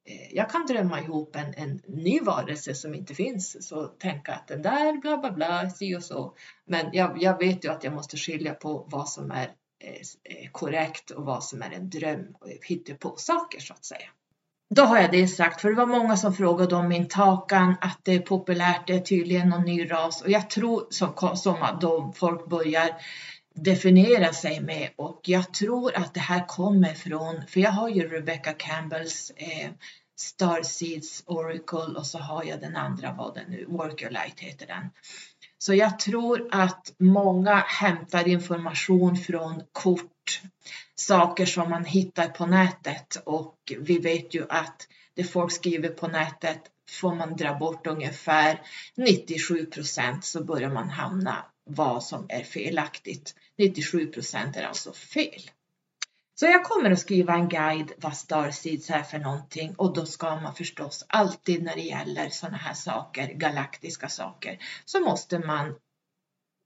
Eh, 0.05 0.35
jag 0.35 0.49
kan 0.49 0.65
drömma 0.65 1.01
ihop 1.01 1.35
en, 1.35 1.53
en 1.53 1.81
ny 1.87 2.19
varelse 2.19 2.75
som 2.75 2.95
inte 2.95 3.15
finns. 3.15 3.67
Så 3.67 3.85
tänka 3.85 4.33
att 4.33 4.47
den 4.47 4.61
där 4.61 4.97
bla 5.01 5.17
bla 5.17 5.31
bla, 5.31 5.69
si 5.69 5.95
och 5.95 6.03
så. 6.03 6.35
Men 6.65 6.89
jag, 6.93 7.21
jag 7.21 7.37
vet 7.37 7.65
ju 7.65 7.71
att 7.71 7.83
jag 7.83 7.93
måste 7.93 8.17
skilja 8.17 8.53
på 8.53 8.87
vad 8.91 9.09
som 9.09 9.31
är 9.31 9.55
eh, 9.79 9.91
eh 10.23 10.51
korrekt 10.51 11.11
och 11.11 11.25
vad 11.25 11.43
som 11.43 11.61
är 11.61 11.71
en 11.71 11.89
dröm 11.89 12.35
och 12.39 12.99
på 12.99 13.15
saker 13.17 13.59
så 13.59 13.73
att 13.73 13.85
säga. 13.85 14.09
Då 14.69 14.83
har 14.83 14.97
jag 14.97 15.11
det 15.11 15.27
sagt, 15.27 15.61
för 15.61 15.69
det 15.69 15.75
var 15.75 15.85
många 15.85 16.17
som 16.17 16.33
frågade 16.33 16.75
om 16.75 16.87
min 16.87 17.07
takan, 17.07 17.75
att 17.81 17.99
det 18.03 18.13
är 18.13 18.19
populärt, 18.19 18.87
det 18.87 18.93
är 18.93 18.99
tydligen 18.99 19.49
någon 19.49 19.65
ny 19.65 19.91
ras 19.91 20.21
och 20.21 20.29
jag 20.29 20.49
tror 20.49 20.87
som, 20.89 21.37
som 21.37 21.77
då 21.81 22.13
folk 22.15 22.49
börjar 22.49 22.89
definiera 23.55 24.33
sig 24.33 24.61
med 24.61 24.89
och 24.95 25.21
jag 25.23 25.53
tror 25.53 25.95
att 25.95 26.13
det 26.13 26.19
här 26.19 26.47
kommer 26.47 26.93
från, 26.93 27.43
för 27.47 27.59
jag 27.59 27.71
har 27.71 27.89
ju 27.89 28.07
Rebecca 28.07 28.53
Campbells 28.53 29.31
eh, 29.35 29.69
Starseeds 30.19 31.23
Oracle 31.25 31.99
och 31.99 32.07
så 32.07 32.19
har 32.19 32.43
jag 32.43 32.61
den 32.61 32.75
andra, 32.75 33.13
vad 33.17 33.35
den 33.35 33.51
nu, 33.51 33.65
Work 33.67 34.01
Your 34.01 34.11
Light 34.11 34.39
heter 34.39 34.67
den. 34.67 34.89
Så 35.57 35.73
jag 35.73 35.99
tror 35.99 36.47
att 36.51 36.93
många 36.99 37.55
hämtar 37.55 38.27
information 38.27 39.17
från 39.17 39.63
kort, 39.71 40.41
saker 40.95 41.45
som 41.45 41.69
man 41.69 41.85
hittar 41.85 42.27
på 42.27 42.45
nätet 42.45 43.17
och 43.25 43.73
vi 43.79 43.97
vet 43.97 44.33
ju 44.33 44.45
att 44.49 44.87
det 45.13 45.23
folk 45.23 45.51
skriver 45.51 45.89
på 45.89 46.07
nätet 46.07 46.61
får 46.89 47.15
man 47.15 47.35
dra 47.35 47.53
bort 47.53 47.87
ungefär 47.87 48.61
97 48.95 49.65
procent 49.65 50.25
så 50.25 50.43
börjar 50.43 50.69
man 50.69 50.89
hamna 50.89 51.45
vad 51.69 52.03
som 52.03 52.25
är 52.29 52.43
felaktigt. 52.43 53.35
97 53.57 54.07
procent 54.07 54.55
är 54.55 54.63
alltså 54.63 54.93
fel. 54.93 55.41
Så 56.39 56.45
jag 56.45 56.63
kommer 56.63 56.91
att 56.91 56.99
skriva 56.99 57.33
en 57.33 57.49
guide 57.49 57.91
vad 57.97 58.17
Starseeds 58.17 58.89
är 58.89 59.03
för 59.03 59.19
någonting 59.19 59.75
och 59.77 59.93
då 59.93 60.05
ska 60.05 60.35
man 60.35 60.55
förstås 60.55 61.05
alltid 61.09 61.63
när 61.63 61.75
det 61.75 61.81
gäller 61.81 62.29
sådana 62.29 62.57
här 62.57 62.73
saker, 62.73 63.33
galaktiska 63.33 64.09
saker, 64.09 64.59
så 64.85 64.99
måste 64.99 65.39
man 65.39 65.75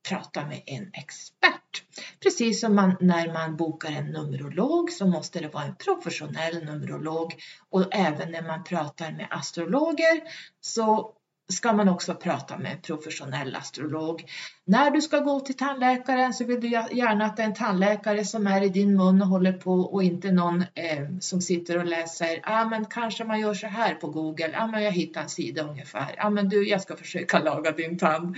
prata 0.09 0.45
med 0.45 0.63
en 0.65 0.91
expert. 0.93 1.83
Precis 2.23 2.61
som 2.61 2.75
man, 2.75 2.95
när 2.99 3.33
man 3.33 3.55
bokar 3.55 3.91
en 3.91 4.05
numerolog 4.05 4.91
så 4.91 5.07
måste 5.07 5.39
det 5.39 5.47
vara 5.47 5.63
en 5.63 5.75
professionell 5.75 6.65
numerolog 6.65 7.33
och 7.69 7.95
även 7.95 8.31
när 8.31 8.41
man 8.41 8.63
pratar 8.63 9.11
med 9.11 9.27
astrologer 9.31 10.21
så 10.61 11.13
ska 11.49 11.73
man 11.73 11.89
också 11.89 12.15
prata 12.15 12.57
med 12.57 12.71
en 12.71 12.81
professionell 12.81 13.55
astrolog. 13.55 14.25
När 14.65 14.91
du 14.91 15.01
ska 15.01 15.19
gå 15.19 15.39
till 15.39 15.57
tandläkaren 15.57 16.33
så 16.33 16.45
vill 16.45 16.61
du 16.61 16.67
gärna 16.67 17.25
att 17.25 17.37
det 17.37 17.43
är 17.43 17.47
en 17.47 17.53
tandläkare 17.53 18.25
som 18.25 18.47
är 18.47 18.61
i 18.61 18.69
din 18.69 18.97
mun 18.97 19.21
och 19.21 19.27
håller 19.27 19.53
på 19.53 19.73
och 19.73 20.03
inte 20.03 20.31
någon 20.31 20.61
eh, 20.61 21.07
som 21.19 21.41
sitter 21.41 21.77
och 21.77 21.85
läser, 21.85 22.27
ja 22.27 22.41
ah, 22.43 22.65
men 22.65 22.85
kanske 22.85 23.23
man 23.23 23.39
gör 23.39 23.53
så 23.53 23.67
här 23.67 23.95
på 23.95 24.07
Google, 24.07 24.49
ja 24.53 24.63
ah, 24.63 24.67
men 24.67 24.83
jag 24.83 24.91
hittar 24.91 25.21
en 25.21 25.29
sida 25.29 25.63
ungefär, 25.63 26.13
ja 26.17 26.25
ah, 26.25 26.29
men 26.29 26.49
du 26.49 26.69
jag 26.69 26.81
ska 26.81 26.95
försöka 26.95 27.39
laga 27.39 27.71
din 27.71 27.97
tand. 27.97 28.35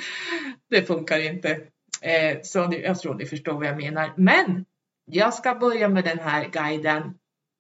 Det 0.70 0.82
funkar 0.82 1.20
inte. 1.20 1.52
Eh, 2.02 2.38
så 2.44 2.74
jag 2.84 3.00
tror 3.00 3.16
ni 3.16 3.26
förstår 3.26 3.54
vad 3.54 3.66
jag 3.66 3.78
menar. 3.78 4.14
Men 4.16 4.66
jag 5.06 5.34
ska 5.34 5.56
börja 5.56 5.88
med 5.88 6.04
den 6.04 6.20
här 6.20 6.48
guiden 6.52 7.14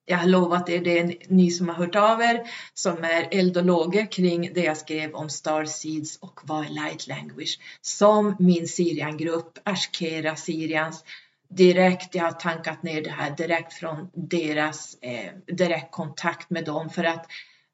jag 0.06 0.18
har 0.18 0.28
lovat 0.28 0.70
er, 0.70 0.82
det 0.82 1.00
är 1.00 1.16
ni 1.28 1.52
som 1.52 1.70
har 1.70 1.76
hört 1.76 1.96
av 1.96 2.22
er, 2.22 2.42
som 2.74 3.04
är 3.04 3.28
eldologer 3.32 4.12
kring 4.12 4.54
det 4.54 4.64
jag 4.64 4.78
skrev 4.78 5.14
om 5.14 5.30
Star 5.30 5.66
Seeds 5.66 6.18
och 6.18 6.40
vad 6.44 6.70
Light 6.70 7.08
Language, 7.08 7.60
som 7.82 8.36
min 8.40 8.68
Siriangrupp, 8.68 9.60
Ashkera 9.64 10.36
Sirians, 10.36 11.04
direkt, 11.50 12.16
jag 12.16 12.24
har 12.24 12.32
tankat 12.32 12.84
ner 12.84 13.02
det 13.02 13.10
här 13.10 13.36
direkt 13.36 13.74
från 13.74 14.10
deras 14.14 14.98
eh, 15.02 15.56
direktkontakt 15.58 16.50
med 16.50 16.66
dem. 16.66 16.90
För 16.90 17.04
att 17.04 17.28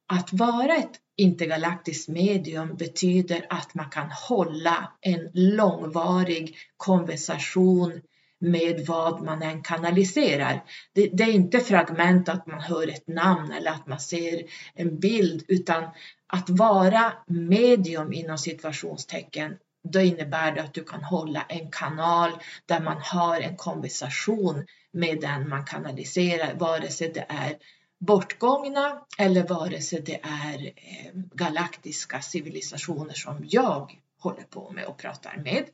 att 0.10 0.34
vara 0.34 0.76
ett 0.76 1.00
intergalaktiskt 1.18 2.10
medium 2.10 2.76
betyder 2.76 3.46
att 3.50 3.74
man 3.74 3.90
kan 3.90 4.10
hålla 4.12 4.92
en 5.02 5.30
långvarig 5.34 6.58
konversation 6.78 8.02
med 8.40 8.86
vad 8.88 9.24
man 9.24 9.42
än 9.42 9.64
kanaliserar. 9.64 10.64
Det, 10.94 11.10
det, 11.14 11.24
är 11.24 11.32
inte 11.32 11.60
fragment 11.60 12.30
att 12.30 12.48
man 12.48 12.62
hör 12.62 12.88
ett 12.88 13.08
namn 13.08 13.52
eller 13.52 13.72
att 13.72 13.88
man 13.88 14.00
ser 14.00 14.44
en 14.74 15.00
bild 15.00 15.46
utan 15.48 15.84
att 16.28 16.50
vara 16.50 17.14
medium 17.28 18.14
inom 18.14 18.38
situationstecken 18.38 19.58
då 19.84 20.00
innebär 20.00 20.52
det 20.52 20.62
att 20.62 20.74
du 20.74 20.84
kan 20.84 21.04
hålla 21.04 21.42
en 21.50 21.72
kanal 21.72 22.32
där 22.66 22.80
man 22.80 22.98
har 23.02 23.42
en 23.42 23.56
konversation 23.56 24.66
med 24.92 25.22
den 25.22 25.50
man 25.50 25.66
kanaliserar, 25.66 26.56
vare 26.56 26.90
sig 26.90 27.12
det 27.14 27.26
är 27.30 27.58
bortgångna 28.00 29.06
eller 29.18 29.44
vare 29.44 29.82
sig 29.82 30.02
det 30.02 30.20
är 30.24 30.66
eh, 30.66 31.12
galaktiska 31.14 32.22
civilisationer 32.22 33.14
som 33.14 33.46
jag 33.50 33.92
håller 34.20 34.44
på 34.44 34.72
med 34.72 34.86
och 34.86 34.98
pratar 34.98 35.38
med. 35.38 35.66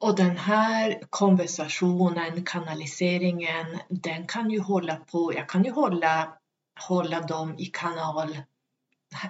Och 0.00 0.16
den 0.16 0.36
här 0.36 1.02
konversationen, 1.10 2.44
kanaliseringen, 2.44 3.66
den 3.88 4.26
kan 4.26 4.50
ju 4.50 4.60
hålla 4.60 4.96
på, 4.96 5.34
jag 5.34 5.48
kan 5.48 5.64
ju 5.64 5.70
hålla, 5.70 6.32
hålla 6.88 7.20
dem 7.20 7.54
i 7.58 7.66
kanal 7.66 8.36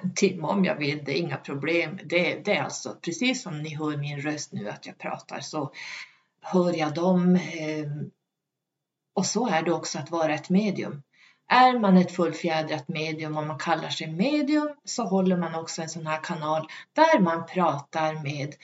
en 0.03 0.15
timme 0.15 0.47
om 0.47 0.65
jag 0.65 0.77
vill, 0.77 1.05
det 1.05 1.19
är 1.19 1.21
inga 1.21 1.37
problem. 1.37 1.99
Det, 2.05 2.45
det 2.45 2.57
är 2.57 2.63
alltså 2.63 2.97
precis 3.03 3.43
som 3.43 3.63
ni 3.63 3.75
hör 3.77 3.97
min 3.97 4.21
röst 4.21 4.53
nu 4.53 4.69
att 4.69 4.87
jag 4.87 4.99
pratar 4.99 5.41
så 5.41 5.73
hör 6.41 6.73
jag 6.77 6.95
dem. 6.95 7.39
Ehm, 7.53 8.11
och 9.15 9.27
så 9.27 9.49
är 9.49 9.63
det 9.63 9.73
också 9.73 9.99
att 9.99 10.11
vara 10.11 10.35
ett 10.35 10.51
medium. 10.51 11.03
Är 11.49 11.79
man 11.79 11.97
ett 11.97 12.17
fullfjädrat 12.17 12.89
medium 12.89 13.37
och 13.37 13.47
man 13.47 13.59
kallar 13.59 13.89
sig 13.89 14.11
medium 14.13 14.69
så 14.85 15.05
håller 15.05 15.37
man 15.37 15.55
också 15.55 15.83
en 15.83 15.89
sån 15.89 16.07
här 16.07 16.21
kanal 16.23 16.67
där 16.93 17.21
man 17.21 17.47
pratar 17.47 18.23
med 18.23 18.55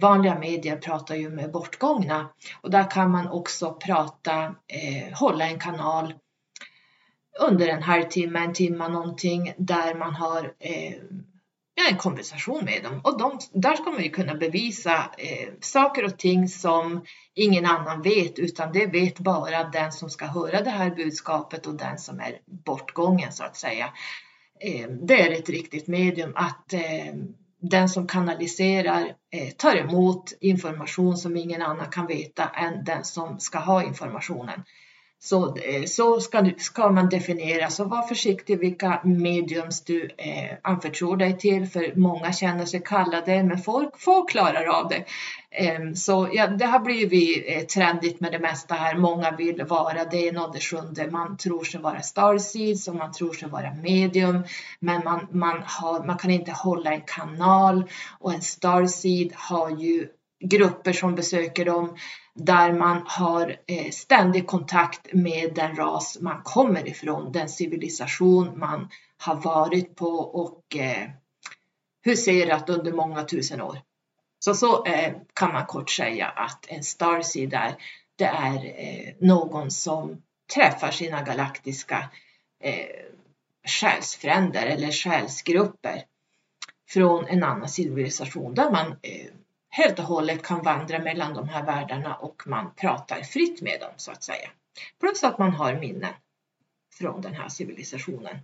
vanliga 0.00 0.38
medier 0.38 0.76
pratar 0.76 1.14
ju 1.14 1.30
med 1.30 1.50
bortgångna 1.50 2.30
och 2.60 2.70
där 2.70 2.90
kan 2.90 3.10
man 3.10 3.28
också 3.28 3.74
prata, 3.74 4.44
eh, 4.68 5.14
hålla 5.14 5.46
en 5.46 5.58
kanal 5.58 6.14
under 7.40 7.68
en 7.68 7.82
halvtimme, 7.82 8.38
en 8.38 8.52
timme 8.52 8.88
någonting 8.88 9.54
där 9.56 9.94
man 9.94 10.14
har 10.14 10.52
eh, 10.58 10.94
en 11.90 11.96
konversation 11.96 12.64
med 12.64 12.82
dem 12.82 13.00
och 13.04 13.18
de, 13.18 13.38
där 13.52 13.76
ska 13.76 13.90
man 13.90 14.02
ju 14.02 14.10
kunna 14.10 14.34
bevisa 14.34 15.10
eh, 15.18 15.48
saker 15.60 16.04
och 16.04 16.18
ting 16.18 16.48
som 16.48 17.04
ingen 17.34 17.66
annan 17.66 18.02
vet 18.02 18.38
utan 18.38 18.72
det 18.72 18.86
vet 18.86 19.18
bara 19.18 19.64
den 19.64 19.92
som 19.92 20.10
ska 20.10 20.26
höra 20.26 20.60
det 20.60 20.70
här 20.70 20.90
budskapet 20.90 21.66
och 21.66 21.74
den 21.74 21.98
som 21.98 22.20
är 22.20 22.38
bortgången 22.46 23.32
så 23.32 23.44
att 23.44 23.56
säga. 23.56 23.92
Eh, 24.60 24.88
det 24.88 25.20
är 25.22 25.32
ett 25.32 25.48
riktigt 25.48 25.86
medium 25.86 26.32
att 26.36 26.72
eh, 26.72 27.14
den 27.62 27.88
som 27.88 28.06
kanaliserar 28.06 29.14
eh, 29.30 29.50
tar 29.56 29.76
emot 29.76 30.32
information 30.40 31.16
som 31.16 31.36
ingen 31.36 31.62
annan 31.62 31.90
kan 31.90 32.06
veta 32.06 32.48
än 32.48 32.84
den 32.84 33.04
som 33.04 33.40
ska 33.40 33.58
ha 33.58 33.82
informationen. 33.82 34.64
Så, 35.24 35.56
eh, 35.56 35.84
så 35.84 36.20
ska, 36.20 36.50
ska 36.58 36.90
man 36.90 37.08
definiera, 37.08 37.70
så 37.70 37.84
var 37.84 38.02
försiktig 38.02 38.58
vilka 38.58 39.00
mediums 39.04 39.80
du 39.80 40.10
eh, 40.18 40.56
anförtror 40.62 41.16
dig 41.16 41.38
till, 41.38 41.66
för 41.66 41.92
många 41.96 42.32
känner 42.32 42.64
sig 42.64 42.82
kallade, 42.84 43.42
men 43.42 43.58
folk 43.58 43.98
folk 43.98 44.30
klarar 44.30 44.66
av 44.66 44.88
det. 44.88 45.04
Eh, 45.50 45.92
så 45.94 46.28
ja, 46.32 46.46
det 46.46 46.64
har 46.64 46.80
blivit 46.80 47.44
eh, 47.48 47.62
trendigt 47.62 48.20
med 48.20 48.32
det 48.32 48.38
mesta 48.38 48.74
här. 48.74 48.96
Många 48.96 49.30
vill 49.30 49.64
vara 49.64 50.04
det 50.04 50.26
ena 50.26 50.46
och 50.46 50.54
det 50.54 50.60
sjunde. 50.60 51.10
Man 51.10 51.36
tror 51.36 51.64
sig 51.64 51.80
vara 51.80 52.02
starseeds 52.02 52.88
och 52.88 52.94
man 52.94 53.12
tror 53.12 53.32
sig 53.32 53.48
vara 53.48 53.74
medium, 53.74 54.44
men 54.80 55.04
man, 55.04 55.26
man, 55.30 55.62
har, 55.64 56.04
man 56.04 56.18
kan 56.18 56.30
inte 56.30 56.52
hålla 56.52 56.92
en 56.92 57.02
kanal 57.06 57.84
och 58.18 58.34
en 58.34 58.42
starseed 58.42 59.32
har 59.34 59.70
ju 59.70 60.08
grupper 60.42 60.92
som 60.92 61.14
besöker 61.14 61.64
dem 61.64 61.96
där 62.34 62.72
man 62.72 63.02
har 63.06 63.56
eh, 63.66 63.90
ständig 63.90 64.46
kontakt 64.46 65.12
med 65.12 65.54
den 65.54 65.76
ras 65.76 66.18
man 66.20 66.42
kommer 66.42 66.88
ifrån, 66.88 67.32
den 67.32 67.48
civilisation 67.48 68.58
man 68.58 68.88
har 69.18 69.34
varit 69.34 69.96
på 69.96 70.10
och 70.18 70.76
eh, 70.76 71.08
huserat 72.04 72.70
under 72.70 72.92
många 72.92 73.24
tusen 73.24 73.60
år. 73.60 73.78
Så 74.38 74.54
så 74.54 74.84
eh, 74.84 75.14
kan 75.34 75.52
man 75.52 75.66
kort 75.66 75.90
säga 75.90 76.28
att 76.28 76.66
en 76.68 76.82
starseed 76.82 77.54
är, 77.54 77.76
det 78.16 78.24
är 78.24 79.16
någon 79.24 79.70
som 79.70 80.22
träffar 80.54 80.90
sina 80.90 81.22
galaktiska 81.22 82.10
själsfränder 83.64 84.66
eller 84.66 84.90
själsgrupper 84.90 86.02
från 86.88 87.26
en 87.26 87.42
annan 87.42 87.68
civilisation 87.68 88.54
där 88.54 88.70
man 88.70 88.96
helt 89.72 89.98
och 89.98 90.04
hållet 90.04 90.42
kan 90.42 90.62
vandra 90.62 90.98
mellan 90.98 91.34
de 91.34 91.48
här 91.48 91.62
världarna 91.62 92.14
och 92.14 92.42
man 92.46 92.74
pratar 92.74 93.22
fritt 93.22 93.62
med 93.62 93.80
dem 93.80 93.90
så 93.96 94.12
att 94.12 94.22
säga. 94.22 94.50
Plus 95.00 95.24
att 95.24 95.38
man 95.38 95.50
har 95.50 95.74
minnen 95.74 96.14
från 96.98 97.20
den 97.20 97.34
här 97.34 97.48
civilisationen. 97.48 98.38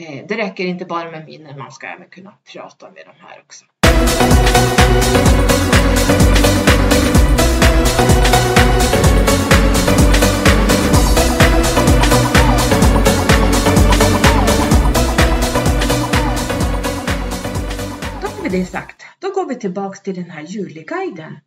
Eh, 0.00 0.26
det 0.26 0.36
räcker 0.36 0.64
inte 0.64 0.84
bara 0.84 1.10
med 1.10 1.24
minnen, 1.26 1.58
man 1.58 1.72
ska 1.72 1.86
även 1.86 2.08
kunna 2.08 2.34
prata 2.52 2.90
med 2.90 3.02
de 3.06 3.20
här 3.20 3.40
också. 3.40 3.64
Då 18.22 18.28
har 18.28 18.42
vi 18.42 18.48
det 18.58 18.66
sagt. 18.66 18.99
Då 19.20 19.30
går 19.30 19.48
vi 19.48 19.54
tillbaks 19.54 20.00
till 20.00 20.14
den 20.14 20.30
här 20.30 20.42
juliguiden. 20.42 21.38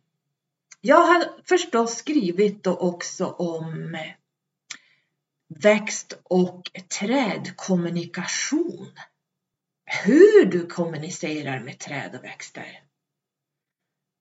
Jag 0.80 1.06
har 1.06 1.26
förstås 1.44 1.94
skrivit 1.94 2.62
då 2.62 2.76
också 2.76 3.26
om 3.26 3.94
eh, 3.94 4.10
växt 5.62 6.20
och 6.22 6.70
trädkommunikation. 6.98 8.92
Hur 10.04 10.44
du 10.44 10.66
kommunicerar 10.66 11.60
med 11.60 11.78
träd 11.78 12.14
och 12.14 12.24
växter. 12.24 12.82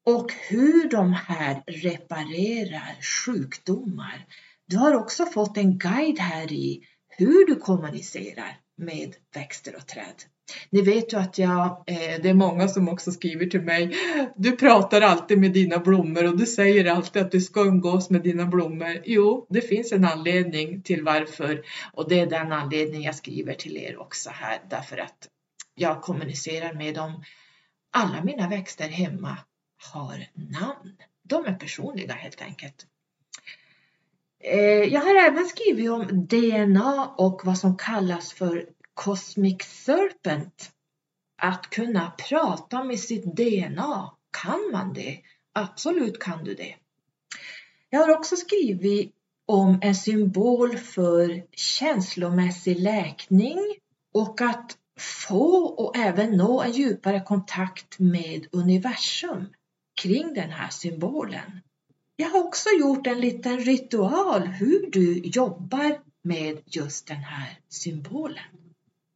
Och 0.05 0.31
hur 0.33 0.89
de 0.89 1.13
här 1.13 1.63
reparerar 1.67 3.01
sjukdomar. 3.01 4.27
Du 4.65 4.77
har 4.77 4.93
också 4.93 5.25
fått 5.25 5.57
en 5.57 5.77
guide 5.77 6.19
här 6.19 6.51
i 6.51 6.87
hur 7.07 7.45
du 7.47 7.55
kommunicerar 7.55 8.59
med 8.77 9.15
växter 9.33 9.75
och 9.75 9.87
träd. 9.87 10.23
Ni 10.69 10.81
vet 10.81 11.13
ju 11.13 11.17
att 11.17 11.37
jag, 11.37 11.83
eh, 11.87 12.21
det 12.21 12.29
är 12.29 12.33
många 12.33 12.67
som 12.67 12.89
också 12.89 13.11
skriver 13.11 13.45
till 13.45 13.61
mig, 13.61 13.95
du 14.35 14.51
pratar 14.51 15.01
alltid 15.01 15.37
med 15.37 15.53
dina 15.53 15.79
blommor 15.79 16.27
och 16.27 16.37
du 16.37 16.45
säger 16.45 16.85
alltid 16.85 17.21
att 17.21 17.31
du 17.31 17.41
ska 17.41 17.61
umgås 17.61 18.09
med 18.09 18.21
dina 18.21 18.45
blommor. 18.45 19.01
Jo, 19.05 19.47
det 19.49 19.61
finns 19.61 19.91
en 19.91 20.05
anledning 20.05 20.81
till 20.81 21.03
varför 21.03 21.63
och 21.93 22.09
det 22.09 22.19
är 22.19 22.25
den 22.25 22.51
anledningen 22.51 23.01
jag 23.01 23.15
skriver 23.15 23.53
till 23.53 23.77
er 23.77 24.01
också 24.01 24.29
här 24.29 24.61
därför 24.69 24.97
att 24.97 25.27
jag 25.75 26.01
kommunicerar 26.01 26.73
med 26.73 26.95
dem. 26.95 27.23
Alla 27.91 28.23
mina 28.23 28.49
växter 28.49 28.87
hemma 28.89 29.37
har 29.93 30.27
namn. 30.33 30.97
De 31.23 31.45
är 31.45 31.53
personliga 31.53 32.13
helt 32.13 32.41
enkelt. 32.41 32.85
Eh, 34.43 34.93
jag 34.93 35.01
har 35.01 35.15
även 35.15 35.45
skrivit 35.45 35.91
om 35.91 36.27
DNA 36.27 37.13
och 37.17 37.41
vad 37.43 37.57
som 37.57 37.77
kallas 37.77 38.33
för 38.33 38.65
Cosmic 38.93 39.63
Serpent. 39.63 40.71
Att 41.41 41.69
kunna 41.69 42.11
prata 42.29 42.83
med 42.83 42.99
sitt 42.99 43.35
DNA. 43.35 44.11
Kan 44.43 44.69
man 44.71 44.93
det? 44.93 45.19
Absolut 45.53 46.19
kan 46.19 46.43
du 46.43 46.53
det. 46.53 46.75
Jag 47.89 47.99
har 47.99 48.17
också 48.17 48.35
skrivit 48.35 49.11
om 49.45 49.79
en 49.81 49.95
symbol 49.95 50.77
för 50.77 51.43
känslomässig 51.51 52.79
läkning 52.79 53.59
och 54.13 54.41
att 54.41 54.77
få 54.99 55.65
och 55.65 55.97
även 55.97 56.37
nå 56.37 56.61
en 56.61 56.71
djupare 56.71 57.21
kontakt 57.21 57.99
med 57.99 58.47
universum 58.51 59.45
kring 60.01 60.33
den 60.33 60.49
här 60.49 60.69
symbolen. 60.69 61.61
Jag 62.15 62.29
har 62.29 62.43
också 62.43 62.69
gjort 62.79 63.07
en 63.07 63.21
liten 63.21 63.59
ritual 63.59 64.47
hur 64.47 64.91
du 64.91 65.17
jobbar 65.17 65.99
med 66.21 66.61
just 66.65 67.07
den 67.07 67.23
här 67.23 67.59
symbolen. 67.69 68.43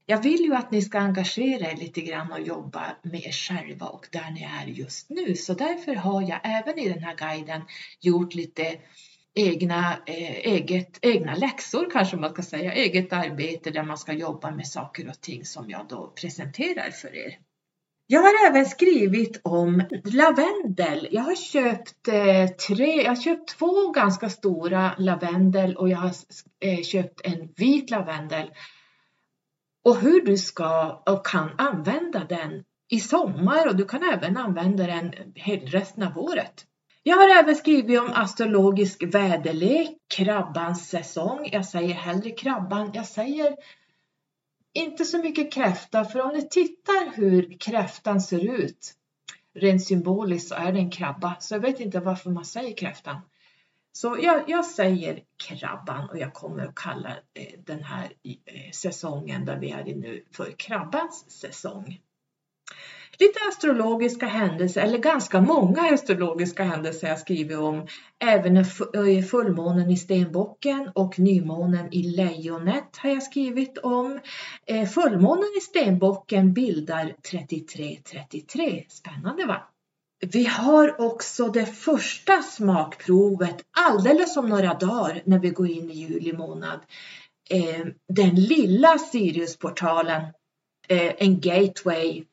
Jag 0.10 0.24
vill 0.24 0.40
ju 0.40 0.56
att 0.56 0.72
ni 0.72 0.82
ska 0.82 1.00
engagera 1.00 1.72
er 1.72 1.76
lite 1.76 2.02
grann 2.02 2.32
och 2.32 2.42
jobba 2.42 2.86
med 3.02 3.26
er 3.26 3.32
själva 3.32 3.86
och 3.86 4.08
där 4.12 4.32
ni 4.32 4.44
är 4.44 4.68
just 4.68 5.10
nu. 5.10 5.36
Så 5.36 5.54
därför 5.54 5.96
har 5.96 6.22
jag 6.22 6.40
även 6.44 6.80
i 6.80 6.90
den 6.90 7.04
här 7.04 7.16
guiden 7.16 7.62
gjort 8.02 8.34
lite 8.34 8.78
egna, 9.34 9.98
eh, 10.06 10.38
eget, 10.38 11.00
egna 11.02 11.36
läxor 11.36 11.90
kanske 11.92 12.18
man 12.18 12.30
ska 12.30 12.42
säga, 12.42 12.74
eget 12.74 13.14
arbete 13.14 13.72
där 13.72 13.84
man 13.84 13.98
ska 13.98 14.14
jobba 14.14 14.52
med 14.52 14.68
saker 14.68 15.10
och 15.10 15.22
ting 15.22 15.46
som 15.46 15.70
jag 15.70 15.86
då 15.90 16.14
presenterar 16.22 16.92
för 16.92 17.16
er. 17.16 17.38
Jag 18.08 18.22
har 18.22 18.50
även 18.50 18.66
skrivit 18.66 19.42
om 19.44 19.84
lavendel. 20.04 21.08
Jag 21.12 21.22
har 21.22 21.36
köpt 21.36 22.08
eh, 22.08 22.48
tre, 22.48 23.02
jag 23.04 23.12
har 23.12 23.22
köpt 23.22 23.50
två 23.50 23.92
ganska 23.92 24.30
stora 24.30 24.96
lavendel 24.98 25.76
och 25.76 25.90
jag 25.90 25.98
har 25.98 26.14
eh, 26.60 26.82
köpt 26.84 27.22
en 27.24 27.54
vit 27.56 27.90
lavendel 27.90 28.52
och 29.88 29.98
hur 29.98 30.22
du 30.22 30.38
ska 30.38 31.04
och 31.06 31.26
kan 31.26 31.50
använda 31.58 32.24
den 32.24 32.64
i 32.90 33.00
sommar 33.00 33.68
och 33.68 33.76
du 33.76 33.86
kan 33.86 34.04
även 34.04 34.38
använda 34.38 34.88
den 34.88 35.14
resten 35.64 36.04
av 36.04 36.18
året. 36.18 36.66
Jag 37.04 37.18
har 37.18 37.30
även 37.30 37.56
skrivit 37.56 38.00
om 38.00 38.12
astrologisk 38.14 39.04
väderlek, 39.04 39.90
krabbans 40.16 40.90
säsong. 40.90 41.50
Jag 41.52 41.66
säger 41.66 41.94
hellre 41.94 42.32
krabban, 42.32 42.92
jag 42.94 43.06
säger 43.06 43.56
inte 44.74 45.06
så 45.06 45.18
mycket 45.18 45.54
kräfta, 45.54 46.06
för 46.06 46.22
om 46.22 46.34
ni 46.34 46.50
tittar 46.50 47.16
hur 47.16 47.60
kräftan 47.60 48.22
ser 48.22 48.62
ut, 48.62 48.94
rent 49.56 49.84
symboliskt 49.84 50.50
så 50.50 50.56
är 50.56 50.72
det 50.72 50.80
en 50.80 50.92
krabba, 50.92 51.36
så 51.40 51.56
jag 51.56 51.60
vet 51.60 51.80
inte 51.80 52.00
varför 52.00 52.30
man 52.30 52.46
säger 52.46 52.78
kräftan. 52.78 53.22
Så 53.98 54.18
jag, 54.22 54.44
jag, 54.48 54.66
säger 54.66 55.20
krabban 55.38 56.10
och 56.10 56.18
jag 56.18 56.34
kommer 56.34 56.66
att 56.66 56.76
kalla 56.76 57.10
eh, 57.10 57.60
den 57.66 57.84
här 57.84 58.04
eh, 58.04 58.72
säsongen 58.72 59.46
där 59.46 59.58
vi 59.58 59.72
är 59.72 59.88
i 59.88 59.96
nu 59.96 60.24
för 60.32 60.52
krabbans 60.58 61.26
säsong. 61.32 62.00
Lite 63.20 63.40
astrologiska 63.50 64.26
händelser, 64.26 64.82
eller 64.82 64.98
ganska 64.98 65.42
många 65.42 65.94
astrologiska 65.94 66.64
händelser 66.64 67.08
jag 67.08 67.20
skrivit 67.20 67.58
om. 67.58 67.88
Även 68.20 68.58
eh, 68.58 69.24
fullmånen 69.30 69.92
i 69.92 69.98
stenbocken 69.98 70.92
och 70.96 71.20
nymånen 71.20 71.94
i 71.94 72.04
lejonet 72.04 72.98
har 72.98 73.10
jag 73.10 73.24
skrivit 73.24 73.78
om. 73.78 74.20
Fullmånen 74.94 75.50
i 75.58 75.62
stenbocken 75.62 76.54
bildar 76.54 77.16
3333. 77.32 78.86
Spännande 78.90 79.46
va? 79.46 79.68
Vi 80.20 80.46
har 80.46 81.02
också 81.02 81.48
det 81.48 81.66
första 81.66 82.42
smakprovet 82.42 83.56
alldeles 83.72 84.38
om 84.38 84.50
några 84.50 84.74
dagar 84.74 85.22
när 85.26 85.40
vi 85.40 85.50
går 85.50 85.70
in 85.70 85.92
i 85.92 85.94
juli 85.94 86.34
månad. 86.34 86.80
Eh, 87.50 87.86
den 88.08 88.36
lilla 88.36 88.98
Siriusportalen, 88.98 90.22
eh, 90.88 91.14
en 91.18 91.40
gateway. 91.40 92.24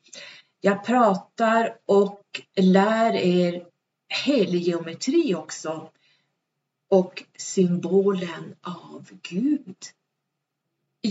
Jag 0.61 0.85
pratar 0.85 1.77
och 1.85 2.21
lär 2.55 3.13
er 3.13 3.63
helgeometri 4.07 5.35
också 5.35 5.89
och 6.89 7.23
symbolen 7.37 8.55
av 8.61 9.07
Gud. 9.21 9.75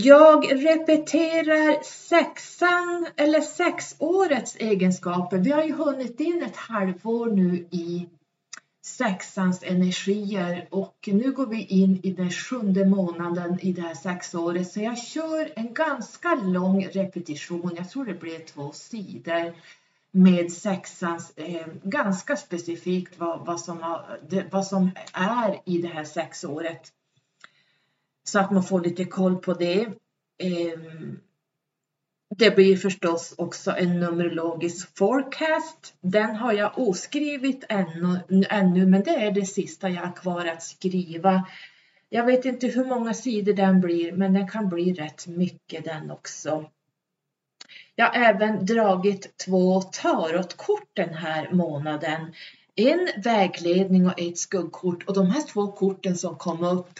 Jag 0.03 0.65
repeterar 0.65 1.83
sexan 1.83 3.07
eller 3.15 3.41
sexårets 3.41 4.55
egenskaper. 4.55 5.37
Vi 5.37 5.51
har 5.51 5.63
ju 5.63 5.73
hunnit 5.73 6.19
in 6.19 6.43
ett 6.43 6.55
halvår 6.55 7.31
nu 7.31 7.67
i 7.71 8.09
sexans 8.85 9.63
energier 9.63 10.67
och 10.71 11.09
nu 11.11 11.31
går 11.31 11.45
vi 11.45 11.65
in 11.65 11.99
i 12.03 12.11
den 12.11 12.31
sjunde 12.31 12.85
månaden 12.85 13.59
i 13.61 13.73
det 13.73 13.81
här 13.81 13.93
sexåret 13.93 14.71
så 14.71 14.79
jag 14.79 14.97
kör 14.97 15.53
en 15.55 15.73
ganska 15.73 16.35
lång 16.35 16.85
repetition. 16.85 17.71
Jag 17.77 17.89
tror 17.89 18.05
det 18.05 18.19
blir 18.19 18.39
två 18.39 18.71
sidor 18.71 19.53
med 20.11 20.51
sexans 20.51 21.33
eh, 21.35 21.67
ganska 21.83 22.35
specifikt 22.35 23.19
vad, 23.19 23.45
vad, 23.45 23.59
som 23.59 23.81
har, 23.81 24.19
det, 24.29 24.45
vad 24.51 24.67
som 24.67 24.91
är 25.13 25.61
i 25.65 25.77
det 25.77 25.87
här 25.87 26.03
sexåret. 26.03 26.91
Så 28.27 28.39
att 28.39 28.51
man 28.51 28.63
får 28.63 28.81
lite 28.81 29.05
koll 29.05 29.35
på 29.35 29.53
det. 29.53 29.87
Ehm, 30.43 31.19
det 32.37 32.55
blir 32.55 32.77
förstås 32.77 33.35
också 33.37 33.71
en 33.71 33.99
numerologisk 33.99 34.97
forecast. 34.97 35.93
Den 36.01 36.35
har 36.35 36.53
jag 36.53 36.79
oskrivit 36.79 37.63
ännu, 37.69 38.19
ännu, 38.49 38.85
men 38.85 39.03
det 39.03 39.15
är 39.15 39.31
det 39.31 39.45
sista 39.45 39.89
jag 39.89 40.01
har 40.01 40.15
kvar 40.15 40.45
att 40.45 40.63
skriva. 40.63 41.47
Jag 42.09 42.25
vet 42.25 42.45
inte 42.45 42.67
hur 42.67 42.85
många 42.85 43.13
sidor 43.13 43.53
den 43.53 43.81
blir, 43.81 44.11
men 44.11 44.33
den 44.33 44.47
kan 44.47 44.69
bli 44.69 44.93
rätt 44.93 45.27
mycket 45.27 45.85
den 45.85 46.11
också. 46.11 46.69
Jag 47.95 48.05
har 48.05 48.15
även 48.15 48.65
dragit 48.65 49.37
två 49.37 49.81
tarotkort 49.81 50.89
den 50.93 51.13
här 51.13 51.51
månaden. 51.51 52.33
En 52.75 53.09
vägledning 53.23 54.05
och 54.07 54.19
ett 54.19 54.37
skuggkort 54.37 55.03
och 55.03 55.13
de 55.13 55.31
här 55.31 55.41
två 55.41 55.71
korten 55.71 56.17
som 56.17 56.35
kom 56.35 56.63
upp 56.63 56.99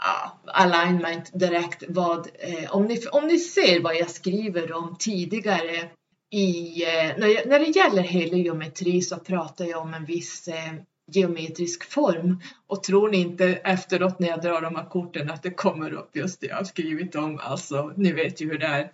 ja, 0.00 0.40
alignment 0.46 1.30
direkt 1.40 1.84
vad, 1.88 2.28
eh, 2.38 2.74
om, 2.76 2.84
ni, 2.84 3.06
om 3.12 3.26
ni 3.26 3.38
ser 3.38 3.80
vad 3.80 3.96
jag 3.96 4.10
skriver 4.10 4.72
om 4.72 4.96
tidigare 4.98 5.90
i, 6.30 6.82
eh, 6.84 7.18
när, 7.18 7.26
jag, 7.26 7.46
när 7.46 7.58
det 7.58 7.76
gäller 7.76 8.02
heliometri 8.02 9.02
så 9.02 9.16
pratar 9.16 9.64
jag 9.64 9.80
om 9.80 9.94
en 9.94 10.04
viss 10.04 10.48
eh, 10.48 10.72
geometrisk 11.12 11.90
form. 11.90 12.40
Och 12.66 12.82
tror 12.82 13.08
ni 13.08 13.16
inte 13.18 13.46
efteråt 13.46 14.18
när 14.18 14.28
jag 14.28 14.42
drar 14.42 14.60
de 14.60 14.76
här 14.76 14.88
korten 14.88 15.30
att 15.30 15.42
det 15.42 15.50
kommer 15.50 15.92
upp 15.92 16.16
just 16.16 16.40
det 16.40 16.46
jag 16.46 16.56
har 16.56 16.64
skrivit 16.64 17.14
om, 17.14 17.40
alltså 17.42 17.92
ni 17.96 18.12
vet 18.12 18.40
ju 18.40 18.50
hur 18.50 18.58
det 18.58 18.66
är, 18.66 18.90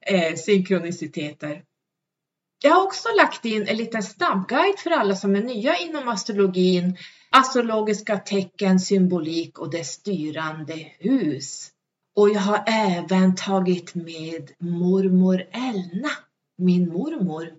eh, 0.00 0.34
synkroniciteter. 0.34 1.62
Jag 2.62 2.70
har 2.70 2.84
också 2.84 3.08
lagt 3.16 3.44
in 3.44 3.68
en 3.68 3.76
liten 3.76 4.02
snabbguide 4.02 4.78
för 4.78 4.90
alla 4.90 5.16
som 5.16 5.36
är 5.36 5.42
nya 5.42 5.76
inom 5.76 6.08
astrologin 6.08 6.96
astrologiska 7.30 8.18
tecken, 8.18 8.80
symbolik 8.80 9.58
och 9.58 9.70
dess 9.70 9.92
styrande 9.92 10.74
hus. 10.98 11.70
Och 12.16 12.30
jag 12.30 12.40
har 12.40 12.64
även 12.66 13.34
tagit 13.34 13.94
med 13.94 14.50
mormor 14.58 15.44
Elna, 15.52 16.10
min 16.58 16.92
mormor, 16.92 17.52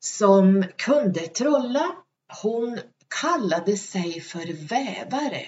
som 0.00 0.64
kunde 0.76 1.20
trolla. 1.20 1.92
Hon 2.42 2.78
kallade 3.20 3.76
sig 3.76 4.20
för 4.20 4.68
vävare. 4.68 5.42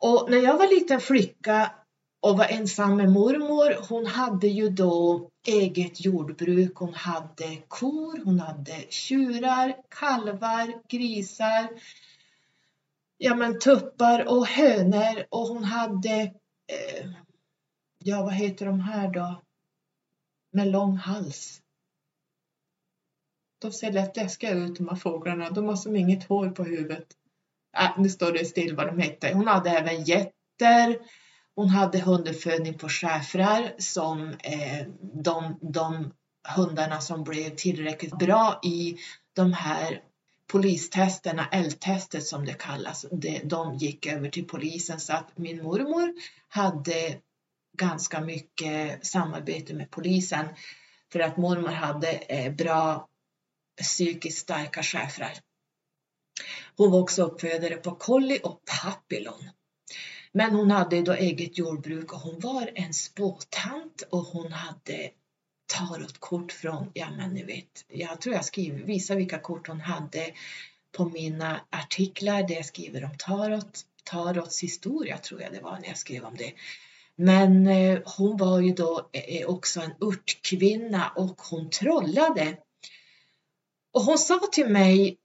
Och 0.00 0.30
när 0.30 0.38
jag 0.38 0.58
var 0.58 0.66
liten 0.66 1.00
flicka 1.00 1.72
och 2.22 2.38
var 2.38 2.44
ensam 2.44 2.96
med 2.96 3.12
mormor, 3.12 3.88
hon 3.88 4.06
hade 4.06 4.48
ju 4.48 4.68
då 4.68 5.28
eget 5.46 6.04
jordbruk. 6.04 6.72
Hon 6.74 6.94
hade 6.94 7.56
kor, 7.68 8.24
hon 8.24 8.40
hade 8.40 8.84
tjurar, 8.90 9.76
kalvar, 9.88 10.88
grisar, 10.88 11.68
ja 13.24 13.34
men 13.34 13.58
tuppar 13.58 14.28
och 14.28 14.46
hönor 14.46 15.26
och 15.30 15.48
hon 15.48 15.64
hade, 15.64 16.20
eh, 16.66 17.10
ja 17.98 18.22
vad 18.22 18.34
heter 18.34 18.66
de 18.66 18.80
här 18.80 19.08
då, 19.08 19.42
med 20.52 20.68
lång 20.68 20.96
hals. 20.96 21.60
De 23.58 23.72
ser 23.72 23.92
lätt 23.92 24.16
läskiga 24.16 24.50
ut 24.50 24.76
de 24.76 24.88
här 24.88 24.96
fåglarna, 24.96 25.50
de 25.50 25.68
har 25.68 25.76
som 25.76 25.96
inget 25.96 26.24
hår 26.24 26.50
på 26.50 26.64
huvudet. 26.64 27.06
Äh, 27.76 27.98
nu 27.98 28.08
står 28.08 28.32
det 28.32 28.44
still 28.44 28.76
vad 28.76 28.86
de 28.86 28.98
hette. 28.98 29.34
Hon 29.34 29.46
hade 29.46 29.70
även 29.70 30.04
getter, 30.04 30.98
hon 31.54 31.68
hade 31.68 31.98
hunduppfödning 31.98 32.78
på 32.78 32.88
schäfrar 32.88 33.74
som 33.78 34.28
eh, 34.28 34.86
de, 35.24 35.58
de 35.62 36.12
hundarna 36.56 37.00
som 37.00 37.24
blev 37.24 37.50
tillräckligt 37.56 38.18
bra 38.18 38.60
i 38.62 38.96
de 39.32 39.52
här 39.52 40.02
polistesterna, 40.46 41.48
L-testet 41.52 42.26
som 42.26 42.44
det 42.44 42.54
kallas, 42.54 43.06
det, 43.10 43.40
de 43.44 43.74
gick 43.74 44.06
över 44.06 44.28
till 44.28 44.46
polisen 44.46 45.00
så 45.00 45.12
att 45.12 45.38
min 45.38 45.62
mormor 45.62 46.12
hade 46.48 47.18
ganska 47.76 48.20
mycket 48.20 49.06
samarbete 49.06 49.74
med 49.74 49.90
polisen 49.90 50.46
för 51.12 51.20
att 51.20 51.36
mormor 51.36 51.68
hade 51.68 52.10
eh, 52.10 52.52
bra 52.52 53.08
psykiskt 53.82 54.38
starka 54.38 54.82
schäfrar. 54.82 55.32
Hon 56.76 56.90
var 56.90 57.00
också 57.00 57.22
uppfödare 57.22 57.76
på 57.76 57.94
collie 57.94 58.40
och 58.40 58.62
papillon. 58.82 59.50
Men 60.32 60.54
hon 60.54 60.70
hade 60.70 61.02
då 61.02 61.12
eget 61.12 61.58
jordbruk 61.58 62.12
och 62.12 62.20
hon 62.20 62.40
var 62.40 62.70
en 62.74 62.94
spåtant 62.94 64.02
och 64.10 64.24
hon 64.24 64.52
hade 64.52 65.10
tarotkort 65.66 66.52
från, 66.52 66.90
ja 66.94 67.10
men 67.16 67.30
ni 67.30 67.42
vet, 67.42 67.84
jag 67.88 68.20
tror 68.20 68.34
jag 68.34 68.44
skriver, 68.44 68.78
visar 68.78 69.16
vilka 69.16 69.38
kort 69.38 69.68
hon 69.68 69.80
hade 69.80 70.32
på 70.92 71.04
mina 71.04 71.60
artiklar 71.70 72.42
där 72.42 72.54
jag 72.54 72.66
skriver 72.66 73.04
om 73.04 73.16
tarot, 73.18 73.80
tarots 74.04 74.62
historia 74.62 75.18
tror 75.18 75.42
jag 75.42 75.52
det 75.52 75.60
var 75.60 75.78
när 75.80 75.88
jag 75.88 75.98
skrev 75.98 76.24
om 76.24 76.36
det. 76.36 76.52
Men 77.16 77.66
eh, 77.66 77.98
hon 78.04 78.36
var 78.36 78.60
ju 78.60 78.72
då 78.72 79.10
eh, 79.12 79.46
också 79.46 79.80
en 79.80 79.94
urtkvinna 80.00 81.12
och 81.16 81.42
hon 81.42 81.70
trollade. 81.70 82.56
Och 83.92 84.02
hon 84.02 84.18
sa 84.18 84.40
till 84.52 84.68
mig 84.68 85.18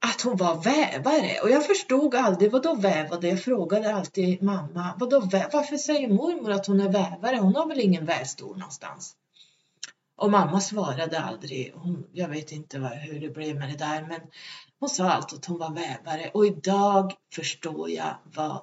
att 0.00 0.20
hon 0.20 0.36
var 0.36 0.62
vävare 0.62 1.40
och 1.42 1.50
jag 1.50 1.66
förstod 1.66 2.14
aldrig 2.14 2.50
vad 2.50 2.62
då 2.62 2.74
vävade. 2.74 3.28
Jag 3.28 3.42
frågade 3.42 3.94
alltid 3.94 4.42
mamma, 4.42 4.94
vad 4.98 5.10
då 5.10 5.20
varför 5.52 5.76
säger 5.76 6.08
mormor 6.08 6.50
att 6.50 6.66
hon 6.66 6.80
är 6.80 6.88
vävare? 6.88 7.36
Hon 7.36 7.54
har 7.56 7.66
väl 7.66 7.80
ingen 7.80 8.06
vävstol 8.06 8.58
någonstans? 8.58 9.16
Och 10.16 10.30
mamma 10.30 10.60
svarade 10.60 11.20
aldrig. 11.20 11.72
Hon, 11.74 12.06
jag 12.12 12.28
vet 12.28 12.52
inte 12.52 12.78
vad, 12.78 12.92
hur 12.92 13.20
det 13.20 13.28
blev 13.30 13.56
med 13.56 13.68
det 13.68 13.76
där, 13.76 14.06
men 14.08 14.20
hon 14.80 14.88
sa 14.88 15.10
alltid 15.10 15.38
att 15.38 15.46
hon 15.46 15.58
var 15.58 15.74
vävare 15.74 16.30
och 16.34 16.46
idag 16.46 17.12
förstår 17.34 17.90
jag 17.90 18.14
vad 18.24 18.62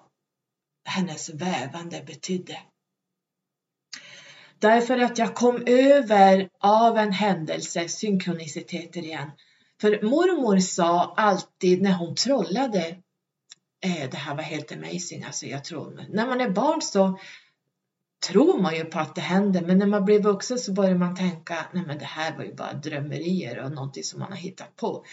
hennes 0.86 1.30
vävande 1.30 2.04
betydde. 2.06 2.58
Därför 4.60 4.97
att 4.97 5.17
jag 5.17 5.36
kom 5.36 5.63
över 5.65 6.50
av 6.60 6.97
en 6.97 7.12
händelse, 7.12 7.89
synkroniciteter 7.89 9.02
igen, 9.02 9.32
för 9.81 10.01
mormor 10.01 10.59
sa 10.59 11.13
alltid 11.17 11.81
när 11.81 11.93
hon 11.93 12.15
trollade, 12.15 12.97
eh, 13.85 14.09
det 14.11 14.17
här 14.17 14.35
var 14.35 14.43
helt 14.43 14.71
amazing, 14.71 15.23
alltså 15.23 15.45
jag 15.45 15.63
tror, 15.63 16.05
när 16.09 16.27
man 16.27 16.41
är 16.41 16.49
barn 16.49 16.81
så 16.81 17.19
tror 18.27 18.61
man 18.61 18.75
ju 18.75 18.85
på 18.85 18.99
att 18.99 19.15
det 19.15 19.21
händer, 19.21 19.61
men 19.61 19.77
när 19.77 19.85
man 19.85 20.05
blir 20.05 20.19
vuxen 20.19 20.59
så 20.59 20.73
börjar 20.73 20.95
man 20.95 21.15
tänka, 21.15 21.65
nej 21.73 21.83
men 21.87 21.97
det 21.97 22.05
här 22.05 22.37
var 22.37 22.43
ju 22.43 22.53
bara 22.53 22.73
drömmerier 22.73 23.63
och 23.63 23.71
någonting 23.71 24.03
som 24.03 24.19
man 24.19 24.31
har 24.31 24.37
hittat 24.37 24.75
på. 24.75 25.05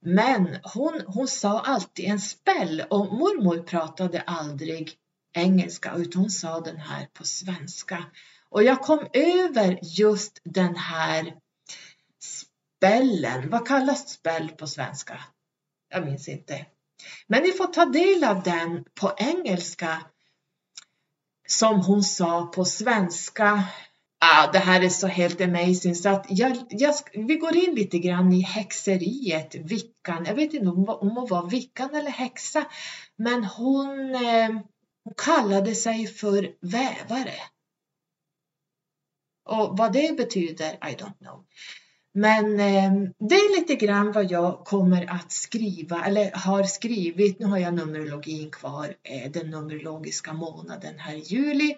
Men 0.00 0.56
hon, 0.74 1.02
hon 1.06 1.28
sa 1.28 1.60
alltid 1.60 2.04
en 2.04 2.20
spell 2.20 2.82
och 2.90 3.12
mormor 3.12 3.62
pratade 3.62 4.20
aldrig 4.20 4.92
engelska 5.32 5.94
utan 5.96 6.20
hon 6.20 6.30
sa 6.30 6.60
den 6.60 6.76
här 6.76 7.08
på 7.12 7.24
svenska. 7.24 8.04
Och 8.48 8.62
jag 8.62 8.80
kom 8.80 9.06
över 9.12 9.78
just 9.82 10.40
den 10.44 10.76
här 10.76 11.34
spällen. 12.84 13.50
Vad 13.50 13.66
kallas 13.66 14.10
spell 14.10 14.48
på 14.48 14.66
svenska? 14.66 15.20
Jag 15.90 16.04
minns 16.04 16.28
inte. 16.28 16.66
Men 17.26 17.42
ni 17.42 17.52
får 17.52 17.66
ta 17.66 17.84
del 17.84 18.24
av 18.24 18.42
den 18.42 18.84
på 19.00 19.12
engelska 19.16 20.02
som 21.48 21.80
hon 21.80 22.02
sa 22.02 22.46
på 22.46 22.64
svenska. 22.64 23.64
Ah, 24.18 24.52
det 24.52 24.58
här 24.58 24.82
är 24.82 24.88
så 24.88 25.06
helt 25.06 25.40
amazing 25.40 25.94
så 25.94 26.08
att 26.08 26.26
jag, 26.28 26.56
jag, 26.70 26.94
vi 27.14 27.36
går 27.36 27.56
in 27.56 27.74
lite 27.74 27.98
grann 27.98 28.32
i 28.32 28.40
häxeriet, 28.40 29.54
vickan. 29.54 30.24
Jag 30.24 30.34
vet 30.34 30.54
inte 30.54 30.68
om, 30.68 30.88
om 30.88 31.10
hon 31.10 31.28
var 31.28 31.50
vickan 31.50 31.94
eller 31.94 32.10
häxa, 32.10 32.64
men 33.16 33.44
hon, 33.44 34.14
eh, 34.14 34.48
hon 35.04 35.14
kallade 35.16 35.74
sig 35.74 36.06
för 36.06 36.54
vävare. 36.60 37.34
Och 39.44 39.78
vad 39.78 39.92
det 39.92 40.16
betyder, 40.16 40.72
I 40.72 40.96
don't 40.96 41.18
know. 41.18 41.44
Men 42.14 42.60
eh, 42.60 42.92
det 43.18 43.34
är 43.34 43.60
lite 43.60 43.74
grann 43.74 44.12
vad 44.12 44.30
jag 44.30 44.64
kommer 44.64 45.10
att 45.10 45.32
skriva 45.32 46.04
eller 46.04 46.30
har 46.34 46.62
skrivit. 46.62 47.38
Nu 47.38 47.46
har 47.46 47.58
jag 47.58 47.74
numerologin 47.74 48.50
kvar, 48.50 48.94
eh, 49.02 49.30
den 49.30 49.50
numerologiska 49.50 50.32
månaden 50.32 50.98
här 50.98 51.14
i 51.14 51.18
juli. 51.18 51.76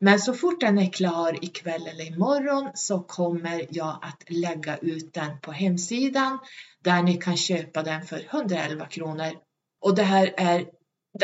Men 0.00 0.18
så 0.18 0.34
fort 0.34 0.60
den 0.60 0.78
är 0.78 0.90
klar 0.90 1.44
ikväll 1.44 1.86
eller 1.86 2.12
imorgon 2.12 2.70
så 2.74 3.00
kommer 3.00 3.66
jag 3.70 3.98
att 4.02 4.24
lägga 4.26 4.76
ut 4.76 5.14
den 5.14 5.40
på 5.40 5.52
hemsidan 5.52 6.38
där 6.84 7.02
ni 7.02 7.16
kan 7.16 7.36
köpa 7.36 7.82
den 7.82 8.06
för 8.06 8.26
111 8.30 8.86
kronor. 8.86 9.32
Och 9.80 9.94
det 9.94 10.02
här 10.02 10.34
är 10.36 10.64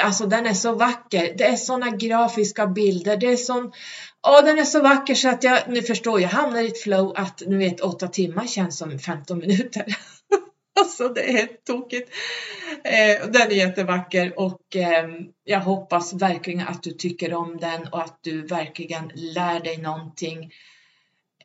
Alltså 0.03 0.27
den 0.27 0.47
är 0.47 0.55
så 0.55 0.75
vacker. 0.75 1.35
Det 1.39 1.45
är 1.45 1.57
såna 1.57 1.91
grafiska 1.91 2.67
bilder. 2.67 3.17
Det 3.17 3.33
är 3.33 3.37
sån, 3.37 3.73
Ja, 4.27 4.43
den 4.43 4.59
är 4.59 4.65
så 4.65 4.83
vacker 4.83 5.15
så 5.15 5.29
att 5.29 5.45
jag, 5.45 5.63
nu 5.69 5.83
förstår, 5.83 6.21
jag 6.21 6.29
hamnar 6.29 6.61
i 6.61 6.67
ett 6.67 6.83
flow 6.83 7.13
att 7.17 7.43
nu 7.47 7.59
vet 7.59 7.81
åtta 7.81 8.09
timmar 8.09 8.47
känns 8.47 8.79
som 8.79 8.99
15 8.99 9.39
minuter. 9.39 9.85
alltså 10.81 11.09
det 11.09 11.29
är 11.29 11.33
helt 11.33 11.65
tokigt. 11.65 12.11
Eh, 12.85 13.31
den 13.31 13.43
är 13.43 13.55
jättevacker 13.55 14.39
och 14.39 14.77
eh, 14.77 15.09
jag 15.45 15.61
hoppas 15.61 16.13
verkligen 16.13 16.69
att 16.69 16.83
du 16.83 16.91
tycker 16.91 17.35
om 17.35 17.57
den 17.57 17.89
och 17.89 18.03
att 18.03 18.19
du 18.23 18.43
verkligen 18.43 19.13
lär 19.15 19.61
dig 19.61 19.77
någonting. 19.77 20.53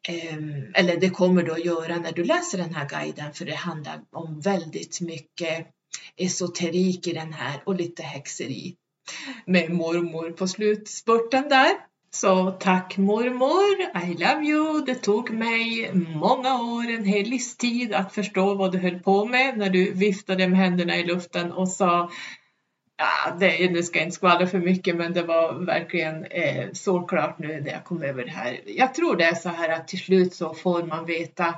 Eh, 0.08 0.38
eller 0.74 0.98
det 0.98 1.10
kommer 1.10 1.44
du 1.44 1.52
att 1.52 1.66
göra 1.66 1.96
när 1.96 2.12
du 2.12 2.24
läser 2.24 2.58
den 2.58 2.76
här 2.76 2.90
guiden 2.90 3.34
för 3.34 3.46
det 3.46 3.56
handlar 3.56 4.02
om 4.12 4.40
väldigt 4.40 5.02
mycket 5.02 5.68
esoterik 6.18 7.08
i 7.08 7.14
den 7.14 7.34
här 7.34 7.62
och 7.66 7.76
lite 7.76 8.04
häxeri 8.04 8.76
med 9.46 9.72
mormor 9.72 10.32
på 10.32 10.48
slutspurten 10.48 11.50
där. 11.50 11.89
Så 12.12 12.52
tack 12.52 12.98
mormor, 12.98 14.04
I 14.04 14.14
love 14.14 14.46
you. 14.46 14.86
Det 14.86 14.96
tog 14.96 15.32
mig 15.32 15.92
många 15.94 16.62
år, 16.62 16.90
en 16.90 17.06
hel 17.06 17.30
livstid 17.30 17.94
att 17.94 18.14
förstå 18.14 18.56
vad 18.56 18.72
du 18.72 18.78
höll 18.78 19.00
på 19.00 19.26
med 19.26 19.58
när 19.58 19.70
du 19.70 19.92
viftade 19.94 20.48
med 20.48 20.60
händerna 20.60 20.98
i 20.98 21.04
luften 21.04 21.52
och 21.52 21.70
sa 21.70 22.10
Ja, 22.98 23.36
det, 23.40 23.72
nu 23.72 23.84
ska 23.84 24.00
jag 24.00 24.08
inte 24.08 24.16
skvallra 24.16 24.48
för 24.48 24.60
mycket 24.60 24.96
men 24.96 25.14
det 25.14 25.24
var 25.24 25.54
verkligen 25.54 26.26
eh, 26.26 26.68
såklart 26.74 27.40
nu 27.40 27.62
när 27.62 27.72
jag 27.72 27.84
kom 27.84 28.04
över 28.04 28.26
det 28.26 28.32
här. 28.32 28.60
Jag 28.66 28.94
tror 28.94 29.16
det 29.16 29.24
är 29.24 29.36
så 29.36 29.50
här 29.50 29.70
att 29.70 29.88
till 29.88 30.00
slut 30.00 30.34
så 30.34 30.54
får 30.54 30.84
man 30.84 31.06
veta 31.06 31.56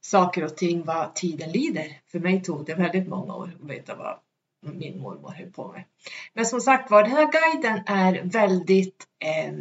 saker 0.00 0.44
och 0.44 0.56
ting 0.56 0.84
vad 0.84 1.14
tiden 1.14 1.50
lider. 1.50 1.86
För 2.12 2.18
mig 2.18 2.42
tog 2.42 2.66
det 2.66 2.74
väldigt 2.74 3.08
många 3.08 3.34
år 3.34 3.56
att 3.62 3.70
veta 3.70 3.94
vad 3.94 4.18
min 4.62 5.00
mormor 5.00 5.30
höll 5.30 5.50
på 5.50 5.72
med. 5.72 5.84
Men 6.34 6.46
som 6.46 6.60
sagt 6.60 6.90
var, 6.90 7.02
den 7.02 7.12
här 7.12 7.32
guiden 7.32 7.80
är 7.86 8.22
väldigt, 8.24 9.06
eh, 9.18 9.52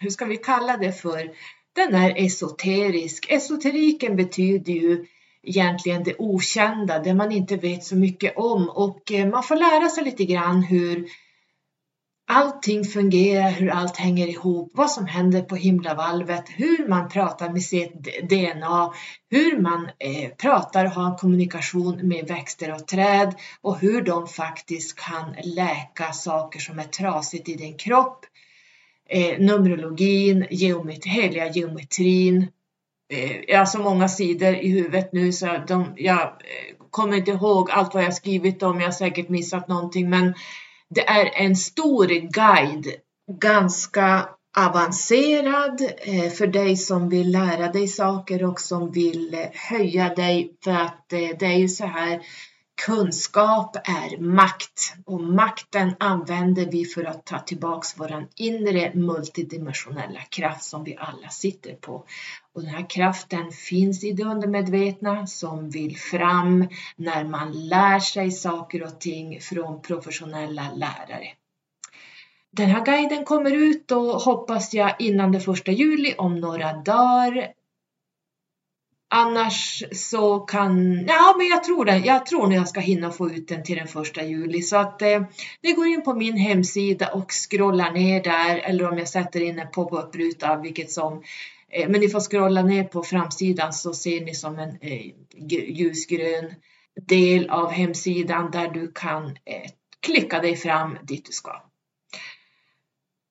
hur 0.00 0.10
ska 0.10 0.24
vi 0.24 0.36
kalla 0.36 0.76
det 0.76 0.92
för, 0.92 1.30
den 1.72 1.94
är 1.94 2.24
esoterisk. 2.24 3.26
Esoteriken 3.30 4.16
betyder 4.16 4.72
ju 4.72 5.06
egentligen 5.42 6.04
det 6.04 6.14
okända, 6.18 6.98
det 6.98 7.14
man 7.14 7.32
inte 7.32 7.56
vet 7.56 7.84
så 7.84 7.96
mycket 7.96 8.36
om 8.36 8.68
och 8.68 9.12
eh, 9.12 9.28
man 9.28 9.42
får 9.42 9.56
lära 9.56 9.88
sig 9.88 10.04
lite 10.04 10.24
grann 10.24 10.62
hur 10.62 11.08
allting 12.28 12.84
fungerar, 12.84 13.50
hur 13.50 13.70
allt 13.70 13.96
hänger 13.96 14.26
ihop, 14.26 14.70
vad 14.74 14.90
som 14.90 15.06
händer 15.06 15.42
på 15.42 15.56
himlavalvet, 15.56 16.44
hur 16.48 16.88
man 16.88 17.08
pratar 17.08 17.50
med 17.50 17.62
sitt 17.62 17.92
DNA, 18.28 18.92
hur 19.30 19.60
man 19.60 19.88
eh, 19.98 20.30
pratar 20.30 20.84
och 20.84 20.90
har 20.90 21.18
kommunikation 21.18 22.08
med 22.08 22.28
växter 22.28 22.74
och 22.74 22.86
träd 22.86 23.34
och 23.60 23.78
hur 23.78 24.02
de 24.02 24.26
faktiskt 24.26 24.96
kan 24.96 25.34
läka 25.44 26.12
saker 26.12 26.60
som 26.60 26.78
är 26.78 26.84
trasigt 26.84 27.48
i 27.48 27.54
din 27.54 27.76
kropp. 27.76 28.26
Eh, 29.08 29.38
Numerologin, 29.38 30.46
geometri, 30.50 31.10
heliga 31.10 31.48
geometrin. 31.48 32.48
Eh, 33.12 33.40
jag 33.48 33.58
har 33.58 33.66
så 33.66 33.78
många 33.78 34.08
sidor 34.08 34.54
i 34.54 34.68
huvudet 34.68 35.12
nu 35.12 35.32
så 35.32 35.58
de, 35.68 35.92
jag 35.96 36.20
eh, 36.22 36.76
kommer 36.90 37.16
inte 37.16 37.30
ihåg 37.30 37.70
allt 37.70 37.94
vad 37.94 38.04
jag 38.04 38.14
skrivit 38.14 38.62
om, 38.62 38.80
jag 38.80 38.86
har 38.86 38.92
säkert 38.92 39.28
missat 39.28 39.68
någonting 39.68 40.10
men 40.10 40.34
det 40.94 41.08
är 41.08 41.30
en 41.34 41.56
stor 41.56 42.06
guide, 42.30 42.86
ganska 43.40 44.28
avancerad 44.56 45.80
eh, 45.98 46.30
för 46.30 46.46
dig 46.46 46.76
som 46.76 47.08
vill 47.08 47.30
lära 47.32 47.72
dig 47.72 47.88
saker 47.88 48.44
och 48.44 48.60
som 48.60 48.90
vill 48.90 49.34
eh, 49.34 49.40
höja 49.52 50.14
dig 50.14 50.56
för 50.64 50.70
att 50.70 51.12
eh, 51.12 51.28
det 51.38 51.46
är 51.46 51.58
ju 51.58 51.68
så 51.68 51.86
här 51.86 52.20
Kunskap 52.84 53.76
är 53.76 54.18
makt 54.18 54.94
och 55.04 55.20
makten 55.20 55.94
använder 56.00 56.66
vi 56.66 56.84
för 56.84 57.04
att 57.04 57.24
ta 57.24 57.38
tillbaks 57.38 58.00
våran 58.00 58.28
inre 58.36 58.92
multidimensionella 58.94 60.20
kraft 60.20 60.64
som 60.64 60.84
vi 60.84 60.96
alla 60.96 61.28
sitter 61.28 61.74
på. 61.74 62.04
Och 62.54 62.62
den 62.62 62.70
här 62.70 62.90
kraften 62.90 63.52
finns 63.52 64.04
i 64.04 64.12
det 64.12 64.24
undermedvetna 64.24 65.26
som 65.26 65.70
vill 65.70 65.96
fram 65.96 66.68
när 66.96 67.24
man 67.24 67.52
lär 67.52 68.00
sig 68.00 68.30
saker 68.30 68.82
och 68.82 69.00
ting 69.00 69.40
från 69.40 69.82
professionella 69.82 70.70
lärare. 70.74 71.28
Den 72.50 72.66
här 72.66 72.84
guiden 72.84 73.24
kommer 73.24 73.50
ut 73.50 73.92
och 73.92 74.20
hoppas 74.20 74.74
jag 74.74 74.94
innan 74.98 75.32
den 75.32 75.40
första 75.40 75.72
juli 75.72 76.14
om 76.18 76.40
några 76.40 76.72
dagar. 76.72 77.52
Annars 79.08 79.84
så 79.92 80.38
kan, 80.38 81.04
ja 81.06 81.34
men 81.38 81.46
jag 81.46 81.64
tror 81.64 81.84
det, 81.84 81.98
jag 81.98 82.26
tror 82.26 82.42
nog 82.42 82.52
jag 82.52 82.68
ska 82.68 82.80
hinna 82.80 83.10
få 83.10 83.30
ut 83.30 83.48
den 83.48 83.62
till 83.62 83.76
den 83.76 83.86
första 83.86 84.24
juli 84.24 84.62
så 84.62 84.76
att 84.76 85.02
eh, 85.02 85.22
ni 85.62 85.72
går 85.72 85.86
in 85.86 86.02
på 86.02 86.14
min 86.14 86.36
hemsida 86.36 87.12
och 87.12 87.32
scrollar 87.32 87.92
ner 87.92 88.22
där 88.22 88.58
eller 88.58 88.90
om 88.90 88.98
jag 88.98 89.08
sätter 89.08 89.40
in 89.40 89.58
en 89.58 89.70
pop-up-ruta 89.70 90.56
vilket 90.56 90.90
som 90.90 91.22
eh, 91.68 91.88
men 91.88 92.00
ni 92.00 92.08
får 92.08 92.20
scrolla 92.20 92.62
ner 92.62 92.84
på 92.84 93.02
framsidan 93.02 93.72
så 93.72 93.92
ser 93.94 94.20
ni 94.20 94.34
som 94.34 94.58
en 94.58 94.78
eh, 94.80 95.06
ljusgrön 95.68 96.54
del 97.06 97.50
av 97.50 97.70
hemsidan 97.70 98.50
där 98.50 98.68
du 98.68 98.92
kan 98.92 99.26
eh, 99.26 99.70
klicka 100.00 100.40
dig 100.40 100.56
fram 100.56 100.98
dit 101.02 101.26
du 101.26 101.32
ska. 101.32 101.62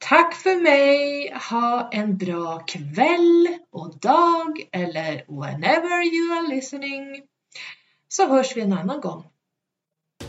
Tack 0.09 0.33
för 0.33 0.61
mig. 0.61 1.33
Ha 1.49 1.89
en 1.91 2.17
bra 2.17 2.59
kväll 2.59 3.47
och 3.71 3.99
dag 3.99 4.69
eller 4.71 5.41
whenever 5.41 6.03
you 6.03 6.37
are 6.37 6.55
listening. 6.55 7.21
Så 8.07 8.27
hörs 8.27 8.57
vi 8.57 8.61
en 8.61 8.73
annan 8.73 9.01
gång. 9.01 9.23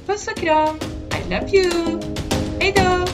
Puss 0.06 0.28
och 0.28 0.36
kram. 0.36 0.76
I 0.76 1.30
love 1.30 1.50
you. 1.52 2.00
Hejdå! 2.60 3.06